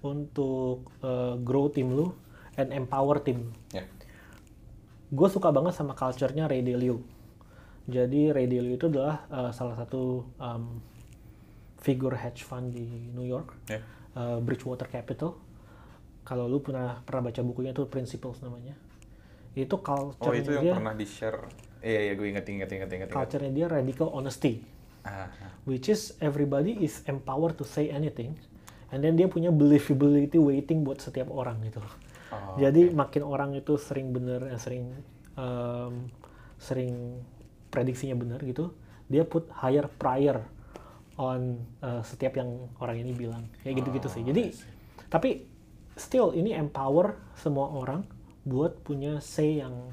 untuk 0.00 0.88
uh, 1.00 1.36
grow 1.36 1.68
tim 1.68 1.92
lu 1.92 2.12
and 2.56 2.72
empower 2.72 3.20
tim. 3.20 3.52
Ya. 3.70 3.84
Gue 5.10 5.28
suka 5.28 5.50
banget 5.50 5.74
sama 5.74 5.92
culture-nya 5.92 6.46
Ray 6.46 6.62
Dalio. 6.62 7.02
Jadi 7.84 8.30
Ray 8.30 8.46
Dalio 8.46 8.74
itu 8.74 8.86
adalah 8.86 9.26
uh, 9.26 9.50
salah 9.50 9.74
satu 9.74 10.22
um, 10.38 10.78
figure 11.80 12.14
hedge 12.14 12.44
fund 12.44 12.70
di 12.70 13.10
New 13.10 13.24
York, 13.24 13.56
Ya. 13.66 13.80
uh, 14.14 14.38
Bridgewater 14.38 14.86
Capital. 14.86 15.34
Kalau 16.22 16.46
lu 16.46 16.62
pernah 16.62 17.02
pernah 17.02 17.26
baca 17.26 17.40
bukunya 17.42 17.74
itu 17.74 17.88
Principles 17.90 18.38
namanya. 18.40 18.76
Itu 19.50 19.82
culture 19.82 20.30
Oh 20.30 20.36
itu 20.36 20.54
yang 20.54 20.62
dia, 20.62 20.74
pernah 20.78 20.94
di 20.94 21.06
share. 21.08 21.42
Iya 21.80 22.00
iya 22.06 22.12
gue 22.14 22.26
inget 22.28 22.46
inget 22.46 22.70
inget 22.70 22.90
inget. 22.92 23.08
inget. 23.08 23.16
culture-nya 23.16 23.50
dia 23.50 23.66
radical 23.66 24.12
honesty, 24.12 24.62
Ah, 25.02 25.26
ah. 25.26 25.50
which 25.64 25.88
is 25.88 26.12
everybody 26.20 26.76
is 26.78 27.00
empowered 27.08 27.56
to 27.56 27.64
say 27.64 27.88
anything, 27.88 28.36
and 28.90 29.00
then 29.02 29.14
dia 29.14 29.26
punya 29.26 29.50
believability 29.54 30.36
waiting 30.36 30.82
buat 30.82 30.98
setiap 31.02 31.30
orang 31.30 31.58
gitu. 31.66 31.82
loh. 31.82 31.94
Oh, 32.30 32.54
Jadi 32.58 32.94
makin 32.94 33.22
orang 33.26 33.50
itu 33.58 33.74
sering 33.74 34.14
bener, 34.14 34.46
eh, 34.46 34.60
sering 34.60 34.94
um, 35.34 36.06
sering 36.60 37.18
prediksinya 37.70 38.14
benar 38.14 38.42
gitu, 38.46 38.74
dia 39.10 39.26
put 39.26 39.50
higher 39.50 39.86
prior 39.86 40.46
on 41.18 41.58
uh, 41.82 42.02
setiap 42.06 42.38
yang 42.38 42.70
orang 42.78 43.02
ini 43.02 43.12
bilang, 43.14 43.46
kayak 43.66 43.82
gitu-gitu 43.82 44.08
sih. 44.08 44.22
Jadi 44.22 44.54
tapi 45.10 45.42
still 45.98 46.30
ini 46.32 46.54
empower 46.54 47.18
semua 47.34 47.68
orang 47.70 48.06
buat 48.46 48.78
punya 48.86 49.18
say 49.20 49.60
yang 49.60 49.90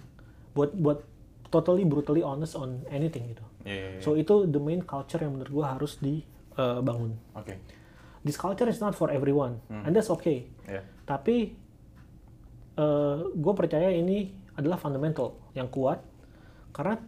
buat 0.53 0.71
buat 0.77 1.03
totally 1.51 1.83
brutally 1.83 2.23
honest 2.23 2.55
on 2.55 2.81
anything 2.88 3.33
gitu. 3.33 3.45
Iya, 3.67 3.75
iya, 3.75 3.89
iya. 3.97 4.01
So 4.03 4.15
itu 4.15 4.47
the 4.47 4.62
main 4.62 4.83
culture 4.83 5.19
yang 5.19 5.36
menurut 5.36 5.51
gua 5.51 5.65
harus 5.75 5.99
dibangun. 5.99 7.17
Oke. 7.36 7.60
This 8.27 8.35
culture 8.35 8.67
is 8.67 8.83
not 8.83 8.91
for 8.93 9.07
everyone, 9.07 9.63
and 9.71 9.95
that's 9.95 10.11
okay. 10.11 10.51
Iya. 10.67 10.83
Tapi 11.07 11.55
gue 13.33 13.53
percaya 13.55 13.89
ini 13.89 14.35
adalah 14.59 14.75
fundamental 14.75 15.39
yang 15.57 15.71
kuat 15.71 16.03
karena 16.75 17.01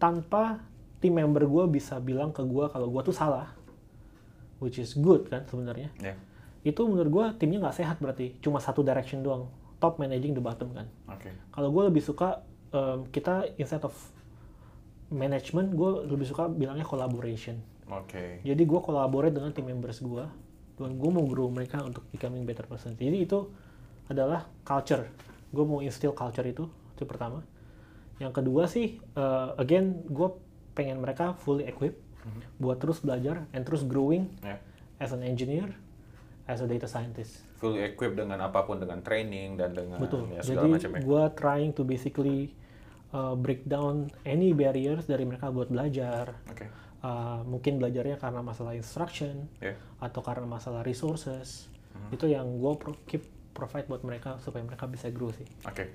tanpa 0.00 0.64
tim 1.02 1.12
member 1.12 1.44
gue 1.44 1.64
bisa 1.68 2.00
bilang 2.00 2.32
ke 2.32 2.40
gue 2.40 2.64
kalau 2.72 2.88
gue 2.88 3.02
tuh 3.04 3.12
salah, 3.12 3.52
which 4.62 4.80
is 4.80 4.96
good 4.96 5.28
kan 5.28 5.44
sebenarnya. 5.44 5.92
Iya. 6.00 6.16
Itu 6.64 6.88
menurut 6.88 7.10
gue 7.12 7.26
timnya 7.42 7.68
nggak 7.68 7.76
sehat 7.76 7.96
berarti, 8.00 8.40
cuma 8.40 8.56
satu 8.62 8.80
direction 8.80 9.20
doang, 9.20 9.52
top 9.76 10.00
managing 10.00 10.32
the 10.32 10.40
bottom 10.40 10.72
kan. 10.72 10.88
Oke. 11.12 11.28
Kalau 11.52 11.68
gue 11.68 11.82
lebih 11.92 12.00
suka 12.00 12.40
em, 12.72 13.04
kita 13.12 13.52
instead 13.60 13.84
of 13.84 13.92
management, 15.08 15.72
gue 15.72 15.90
lebih 16.08 16.26
suka 16.26 16.46
bilangnya 16.46 16.82
collaboration. 16.82 17.58
Oke. 17.86 18.42
Jadi 18.42 18.62
gue 18.62 18.80
collaborate 18.82 19.30
dengan 19.30 19.54
tim 19.54 19.62
members 19.64 20.02
gue, 20.02 20.24
dan 20.76 20.90
gue 20.92 21.10
mau 21.10 21.22
grow 21.24 21.46
mereka 21.46 21.80
untuk 21.80 22.02
becoming 22.10 22.42
better 22.42 22.66
person. 22.66 22.92
Jadi 22.92 23.22
itu 23.22 23.46
adalah 24.06 24.50
culture. 24.62 25.06
Gue 25.50 25.62
mau 25.62 25.78
instill 25.78 26.10
culture 26.10 26.42
itu, 26.42 26.66
itu 26.66 27.04
pertama. 27.04 27.46
Yang 28.18 28.32
kedua 28.34 28.66
sih, 28.66 28.98
eh, 28.98 29.48
again, 29.56 30.02
gue 30.04 30.28
pengen 30.74 31.00
mereka 31.00 31.32
fully 31.36 31.64
equipped 31.64 32.02
buat 32.58 32.82
terus 32.82 32.98
belajar 32.98 33.46
and 33.54 33.62
terus 33.62 33.86
growing 33.86 34.26
Ya. 34.42 34.58
as 34.98 35.14
an 35.14 35.22
engineer, 35.22 35.70
as 36.44 36.58
a 36.58 36.66
data 36.66 36.90
scientist. 36.90 37.46
Fully 37.56 37.86
equipped 37.86 38.18
dengan 38.18 38.42
apa 38.42 38.66
pun, 38.66 38.82
dengan 38.82 38.98
training 38.98 39.54
dan 39.54 39.72
dengan 39.72 40.02
Betul. 40.02 40.26
ya, 40.34 40.42
segala 40.42 40.66
Jadi 40.66 40.74
macam 40.74 40.90
ya. 40.90 41.00
gue 41.06 41.22
trying 41.38 41.70
to 41.70 41.86
basically 41.86 42.50
uh, 43.10 43.34
break 43.34 43.62
down 43.64 44.06
any 44.22 44.50
barriers 44.50 45.04
dari 45.04 45.22
mereka 45.22 45.50
buat 45.50 45.68
belajar. 45.68 46.34
Oke. 46.48 46.66
Uh, 47.02 47.44
mungkin 47.44 47.78
belajarnya 47.78 48.16
karena 48.16 48.40
masalah 48.40 48.72
instruction 48.72 49.46
Ya. 49.58 49.76
atau 50.00 50.20
karena 50.20 50.42
masalah 50.42 50.82
resources. 50.82 51.70
Hmm. 51.92 52.10
Itu 52.10 52.26
yang 52.26 52.58
gue 52.58 52.72
pro- 52.74 52.98
keep 53.04 53.22
provide 53.52 53.86
buat 53.86 54.02
mereka 54.02 54.36
supaya 54.38 54.60
mereka 54.60 54.84
bisa 54.84 55.06
grow 55.08 55.30
sih. 55.30 55.46
Oke. 55.62 55.86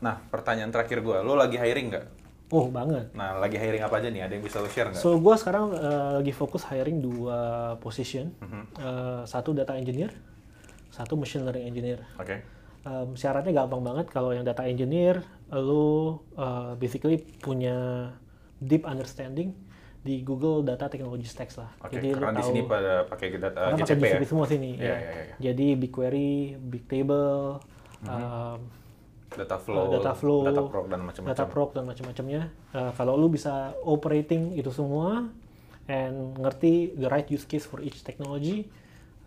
Nah, 0.00 0.20
pertanyaan 0.28 0.68
terakhir 0.68 1.00
gue, 1.00 1.16
lo 1.20 1.34
lagi 1.34 1.56
hiring 1.56 1.88
nggak? 1.90 2.06
Oh 2.50 2.66
banget. 2.66 3.14
Nah, 3.14 3.38
lagi 3.38 3.54
hiring 3.54 3.78
apa 3.78 4.02
aja 4.02 4.10
nih? 4.10 4.26
Ada 4.26 4.32
yang 4.34 4.42
bisa 4.42 4.58
lo 4.58 4.66
share 4.66 4.90
nggak? 4.90 4.98
So 4.98 5.16
gue 5.16 5.34
sekarang 5.34 5.70
uh, 5.70 6.18
lagi 6.18 6.34
fokus 6.34 6.66
hiring 6.66 6.98
dua 6.98 7.38
position, 7.78 8.34
Mhm. 8.42 8.62
Uh, 8.74 9.22
satu 9.22 9.54
data 9.54 9.74
engineer, 9.74 10.10
satu 10.90 11.14
machine 11.14 11.46
learning 11.46 11.66
engineer. 11.66 12.00
Oke. 12.18 12.42
Um, 12.80 13.12
syaratnya 13.12 13.52
gampang 13.52 13.84
banget 13.84 14.08
kalau 14.08 14.32
yang 14.32 14.40
data 14.40 14.64
engineer 14.64 15.20
lu 15.52 16.16
uh, 16.40 16.72
basically 16.80 17.20
punya 17.44 18.08
deep 18.56 18.88
understanding 18.88 19.52
di 20.00 20.24
Google 20.24 20.64
Data 20.64 20.88
Technology 20.88 21.28
Stacks 21.28 21.60
lah. 21.60 21.68
Oke. 21.84 22.00
lu 22.00 22.16
Karena 22.16 22.40
di 22.40 22.44
sini 22.44 22.60
pada 22.64 23.04
pakai 23.04 23.36
data 23.36 23.58
karena 23.68 23.76
pakai 23.76 23.84
GCP 23.84 24.00
ya. 24.00 24.08
GCP 24.16 24.24
semua 24.24 24.46
sini. 24.48 24.70
Iya, 24.80 24.88
ya. 24.88 24.96
iya, 24.96 25.10
iya. 25.12 25.34
Jadi 25.52 25.66
BigQuery, 25.76 26.56
Bigtable, 26.56 27.60
um, 28.08 28.60
Data 29.30 29.62
flow, 29.62 29.94
data 29.94 30.10
flow, 30.10 30.42
data 30.42 30.62
proc 30.66 30.90
dan 30.90 31.06
macam-macam. 31.06 31.30
data 31.30 31.44
proc 31.46 31.70
dan 31.70 31.84
macam-macamnya. 31.86 32.42
Uh, 32.74 32.90
kalau 32.98 33.14
lu 33.14 33.30
bisa 33.30 33.78
operating 33.86 34.58
itu 34.58 34.74
semua 34.74 35.30
and 35.86 36.34
ngerti 36.34 36.98
the 36.98 37.06
right 37.06 37.30
use 37.30 37.46
case 37.46 37.62
for 37.62 37.78
each 37.78 38.02
technology, 38.02 38.66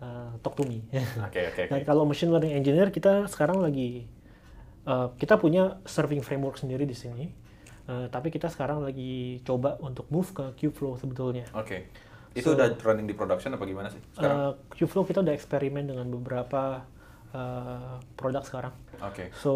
uh, 0.00 0.34
talk 0.40 0.54
to 0.58 0.64
me. 0.66 0.82
Oke, 1.26 1.40
oke, 1.50 1.62
Dan 1.70 1.82
oke. 1.82 1.86
kalau 1.86 2.02
machine 2.08 2.30
learning 2.32 2.54
engineer 2.56 2.88
kita 2.90 3.26
sekarang 3.30 3.60
lagi 3.60 4.08
uh, 4.88 5.12
kita 5.20 5.36
punya 5.38 5.78
serving 5.84 6.24
framework 6.24 6.56
sendiri 6.58 6.88
di 6.88 6.96
sini. 6.96 7.26
Uh, 7.84 8.08
tapi 8.08 8.32
kita 8.32 8.48
sekarang 8.48 8.80
lagi 8.80 9.44
coba 9.44 9.76
untuk 9.84 10.08
move 10.08 10.32
ke 10.32 10.44
Kubeflow 10.56 10.96
sebetulnya. 10.96 11.44
Oke. 11.52 11.92
Itu 12.32 12.56
udah 12.56 12.72
running 12.80 13.06
di 13.06 13.14
production 13.14 13.52
apa 13.54 13.62
gimana 13.68 13.92
sih 13.92 14.00
sekarang? 14.16 14.36
Uh, 14.40 14.52
Kubeflow 14.72 15.04
kita 15.04 15.20
udah 15.20 15.34
eksperimen 15.36 15.84
dengan 15.84 16.08
beberapa 16.08 16.82
uh, 17.36 18.00
produk 18.16 18.40
sekarang. 18.40 18.74
Oke. 19.04 19.28
So 19.36 19.52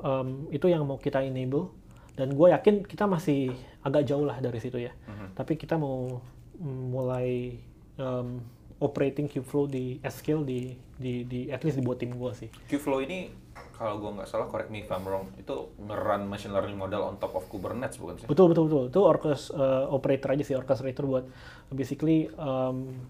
um, 0.00 0.46
itu 0.54 0.70
yang 0.70 0.86
mau 0.86 1.02
kita 1.02 1.26
enable 1.26 1.74
dan 2.16 2.32
gue 2.32 2.48
yakin 2.48 2.86
kita 2.86 3.04
masih 3.04 3.52
agak 3.84 4.08
jauh 4.08 4.24
lah 4.24 4.40
dari 4.40 4.56
situ 4.62 4.80
ya. 4.80 4.94
Tapi 5.36 5.60
kita 5.60 5.76
mau 5.76 6.22
mm, 6.56 6.82
mulai 6.88 7.60
um, 8.00 8.40
operating 8.80 9.26
Kubeflow 9.28 9.64
di 9.68 9.96
at 10.04 10.12
scale 10.12 10.44
di 10.44 10.76
di 10.96 11.24
di 11.24 11.48
at 11.48 11.64
least 11.64 11.80
di 11.80 11.84
buat 11.84 11.96
tim 11.96 12.12
gue 12.12 12.32
sih. 12.36 12.48
Qflow 12.68 13.00
ini 13.04 13.32
kalau 13.76 14.00
gua 14.00 14.20
nggak 14.20 14.28
salah, 14.28 14.48
correct 14.48 14.72
me 14.72 14.84
if 14.84 14.88
I'm 14.88 15.04
wrong, 15.04 15.28
itu 15.36 15.52
nge-run 15.76 16.24
machine 16.24 16.52
learning 16.52 16.80
model 16.80 17.04
on 17.04 17.20
top 17.20 17.36
of 17.36 17.44
Kubernetes 17.52 18.00
bukan 18.00 18.24
sih? 18.24 18.26
Betul 18.28 18.48
betul 18.52 18.72
betul. 18.72 18.84
Itu 18.88 19.00
orkes 19.04 19.52
uh, 19.52 19.84
operator 19.92 20.32
aja 20.32 20.44
sih 20.44 20.56
orchestrator 20.56 21.04
buat 21.04 21.24
basically 21.68 22.32
um, 22.40 23.04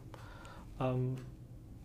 um, 0.83 1.15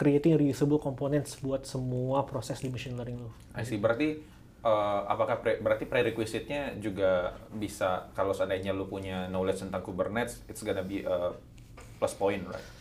creating 0.02 0.34
reusable 0.34 0.82
components 0.82 1.38
buat 1.38 1.62
semua 1.70 2.26
proses 2.26 2.58
di 2.58 2.74
machine 2.74 2.98
learning 2.98 3.22
lo. 3.22 3.30
I 3.54 3.62
see. 3.62 3.78
Berarti 3.78 4.18
eh, 4.66 5.02
apakah 5.06 5.46
pre- 5.46 5.62
berarti 5.62 5.86
prerequisite-nya 5.86 6.82
juga 6.82 7.38
bisa 7.54 8.10
kalau 8.18 8.34
seandainya 8.34 8.74
lu 8.74 8.90
punya 8.90 9.30
knowledge 9.30 9.62
tentang 9.62 9.86
Kubernetes, 9.86 10.42
it's 10.50 10.66
gonna 10.66 10.82
be 10.82 11.06
a 11.06 11.38
plus 12.02 12.18
point, 12.18 12.42
right? 12.50 12.81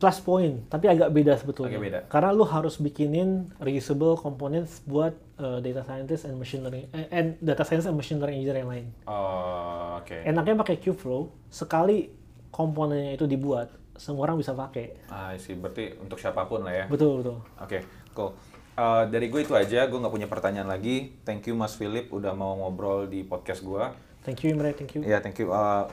Plus 0.00 0.16
point, 0.24 0.64
tapi 0.72 0.88
agak 0.88 1.12
beda 1.12 1.36
sebetulnya. 1.36 1.76
Agak 1.76 1.84
beda. 1.84 2.00
Karena 2.08 2.32
lu 2.32 2.48
harus 2.48 2.80
bikinin 2.80 3.52
reusable 3.60 4.16
components 4.16 4.80
buat 4.88 5.12
uh, 5.36 5.60
data 5.60 5.84
scientist 5.84 6.24
and 6.24 6.40
machine 6.40 6.64
learning 6.64 6.88
eh, 6.96 7.04
and 7.12 7.36
data 7.44 7.68
science 7.68 7.84
and 7.84 7.92
machine 7.92 8.16
learning 8.16 8.40
engineer 8.40 8.64
yang 8.64 8.72
lain. 8.72 8.86
Oh, 9.04 10.00
oke. 10.00 10.16
Enaknya 10.24 10.56
pakai 10.56 10.80
Kubeflow, 10.80 11.28
sekali 11.52 12.08
komponennya 12.48 13.20
itu 13.20 13.28
dibuat, 13.28 13.76
semua 14.00 14.24
orang 14.24 14.40
bisa 14.40 14.56
pakai. 14.56 15.04
Ah, 15.12 15.36
see. 15.36 15.52
Berarti 15.52 16.00
untuk 16.00 16.16
siapa 16.16 16.48
pun 16.48 16.64
lah 16.64 16.72
ya. 16.72 16.84
Betul 16.88 17.20
betul. 17.20 17.36
Oke, 17.60 17.84
cool. 18.16 18.32
Uh, 18.80 19.04
dari 19.12 19.28
gue 19.28 19.44
itu 19.44 19.52
aja, 19.52 19.84
gue 19.84 19.98
nggak 20.00 20.14
punya 20.16 20.28
pertanyaan 20.32 20.72
lagi. 20.72 21.12
Thank 21.28 21.52
you 21.52 21.54
Mas 21.60 21.76
Philip 21.76 22.08
udah 22.08 22.32
mau 22.32 22.56
ngobrol 22.56 23.04
di 23.04 23.20
podcast 23.20 23.60
gue. 23.60 23.84
Thank 24.24 24.48
you 24.48 24.56
Imre, 24.56 24.72
thank 24.72 24.96
you. 24.96 25.04
Ya, 25.04 25.20
thank 25.20 25.36
you. 25.36 25.52
Uh, 25.52 25.92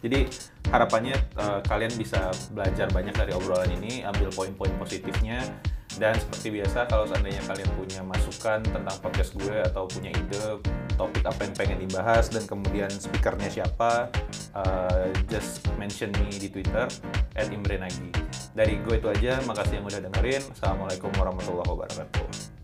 jadi 0.00 0.24
harapannya 0.72 1.16
uh, 1.36 1.60
kalian 1.68 1.92
bisa 1.96 2.32
belajar 2.56 2.88
banyak 2.88 3.12
dari 3.12 3.32
obrolan 3.36 3.68
ini, 3.76 4.00
ambil 4.04 4.32
poin-poin 4.32 4.72
positifnya. 4.80 5.44
Dan 5.98 6.14
seperti 6.16 6.54
biasa, 6.54 6.86
kalau 6.86 7.02
seandainya 7.04 7.42
kalian 7.44 7.66
punya 7.74 8.00
masukan 8.06 8.62
tentang 8.62 8.96
podcast 9.02 9.34
gue 9.34 9.58
atau 9.58 9.90
punya 9.90 10.14
ide 10.14 10.62
topik 10.94 11.26
apa 11.26 11.40
yang 11.44 11.54
pengen 11.58 11.78
dibahas 11.82 12.30
dan 12.30 12.46
kemudian 12.46 12.88
speakernya 12.88 13.50
siapa, 13.50 14.06
uh, 14.54 15.10
just 15.26 15.66
mention 15.76 16.14
me 16.22 16.30
di 16.30 16.46
Twitter 16.46 16.86
@imrenagi. 17.36 18.14
Dari 18.54 18.78
gue 18.86 19.02
itu 19.02 19.08
aja, 19.10 19.42
makasih 19.44 19.82
yang 19.82 19.86
udah 19.90 20.00
dengerin. 20.06 20.42
Assalamualaikum 20.54 21.10
warahmatullahi 21.18 21.68
wabarakatuh. 21.68 22.59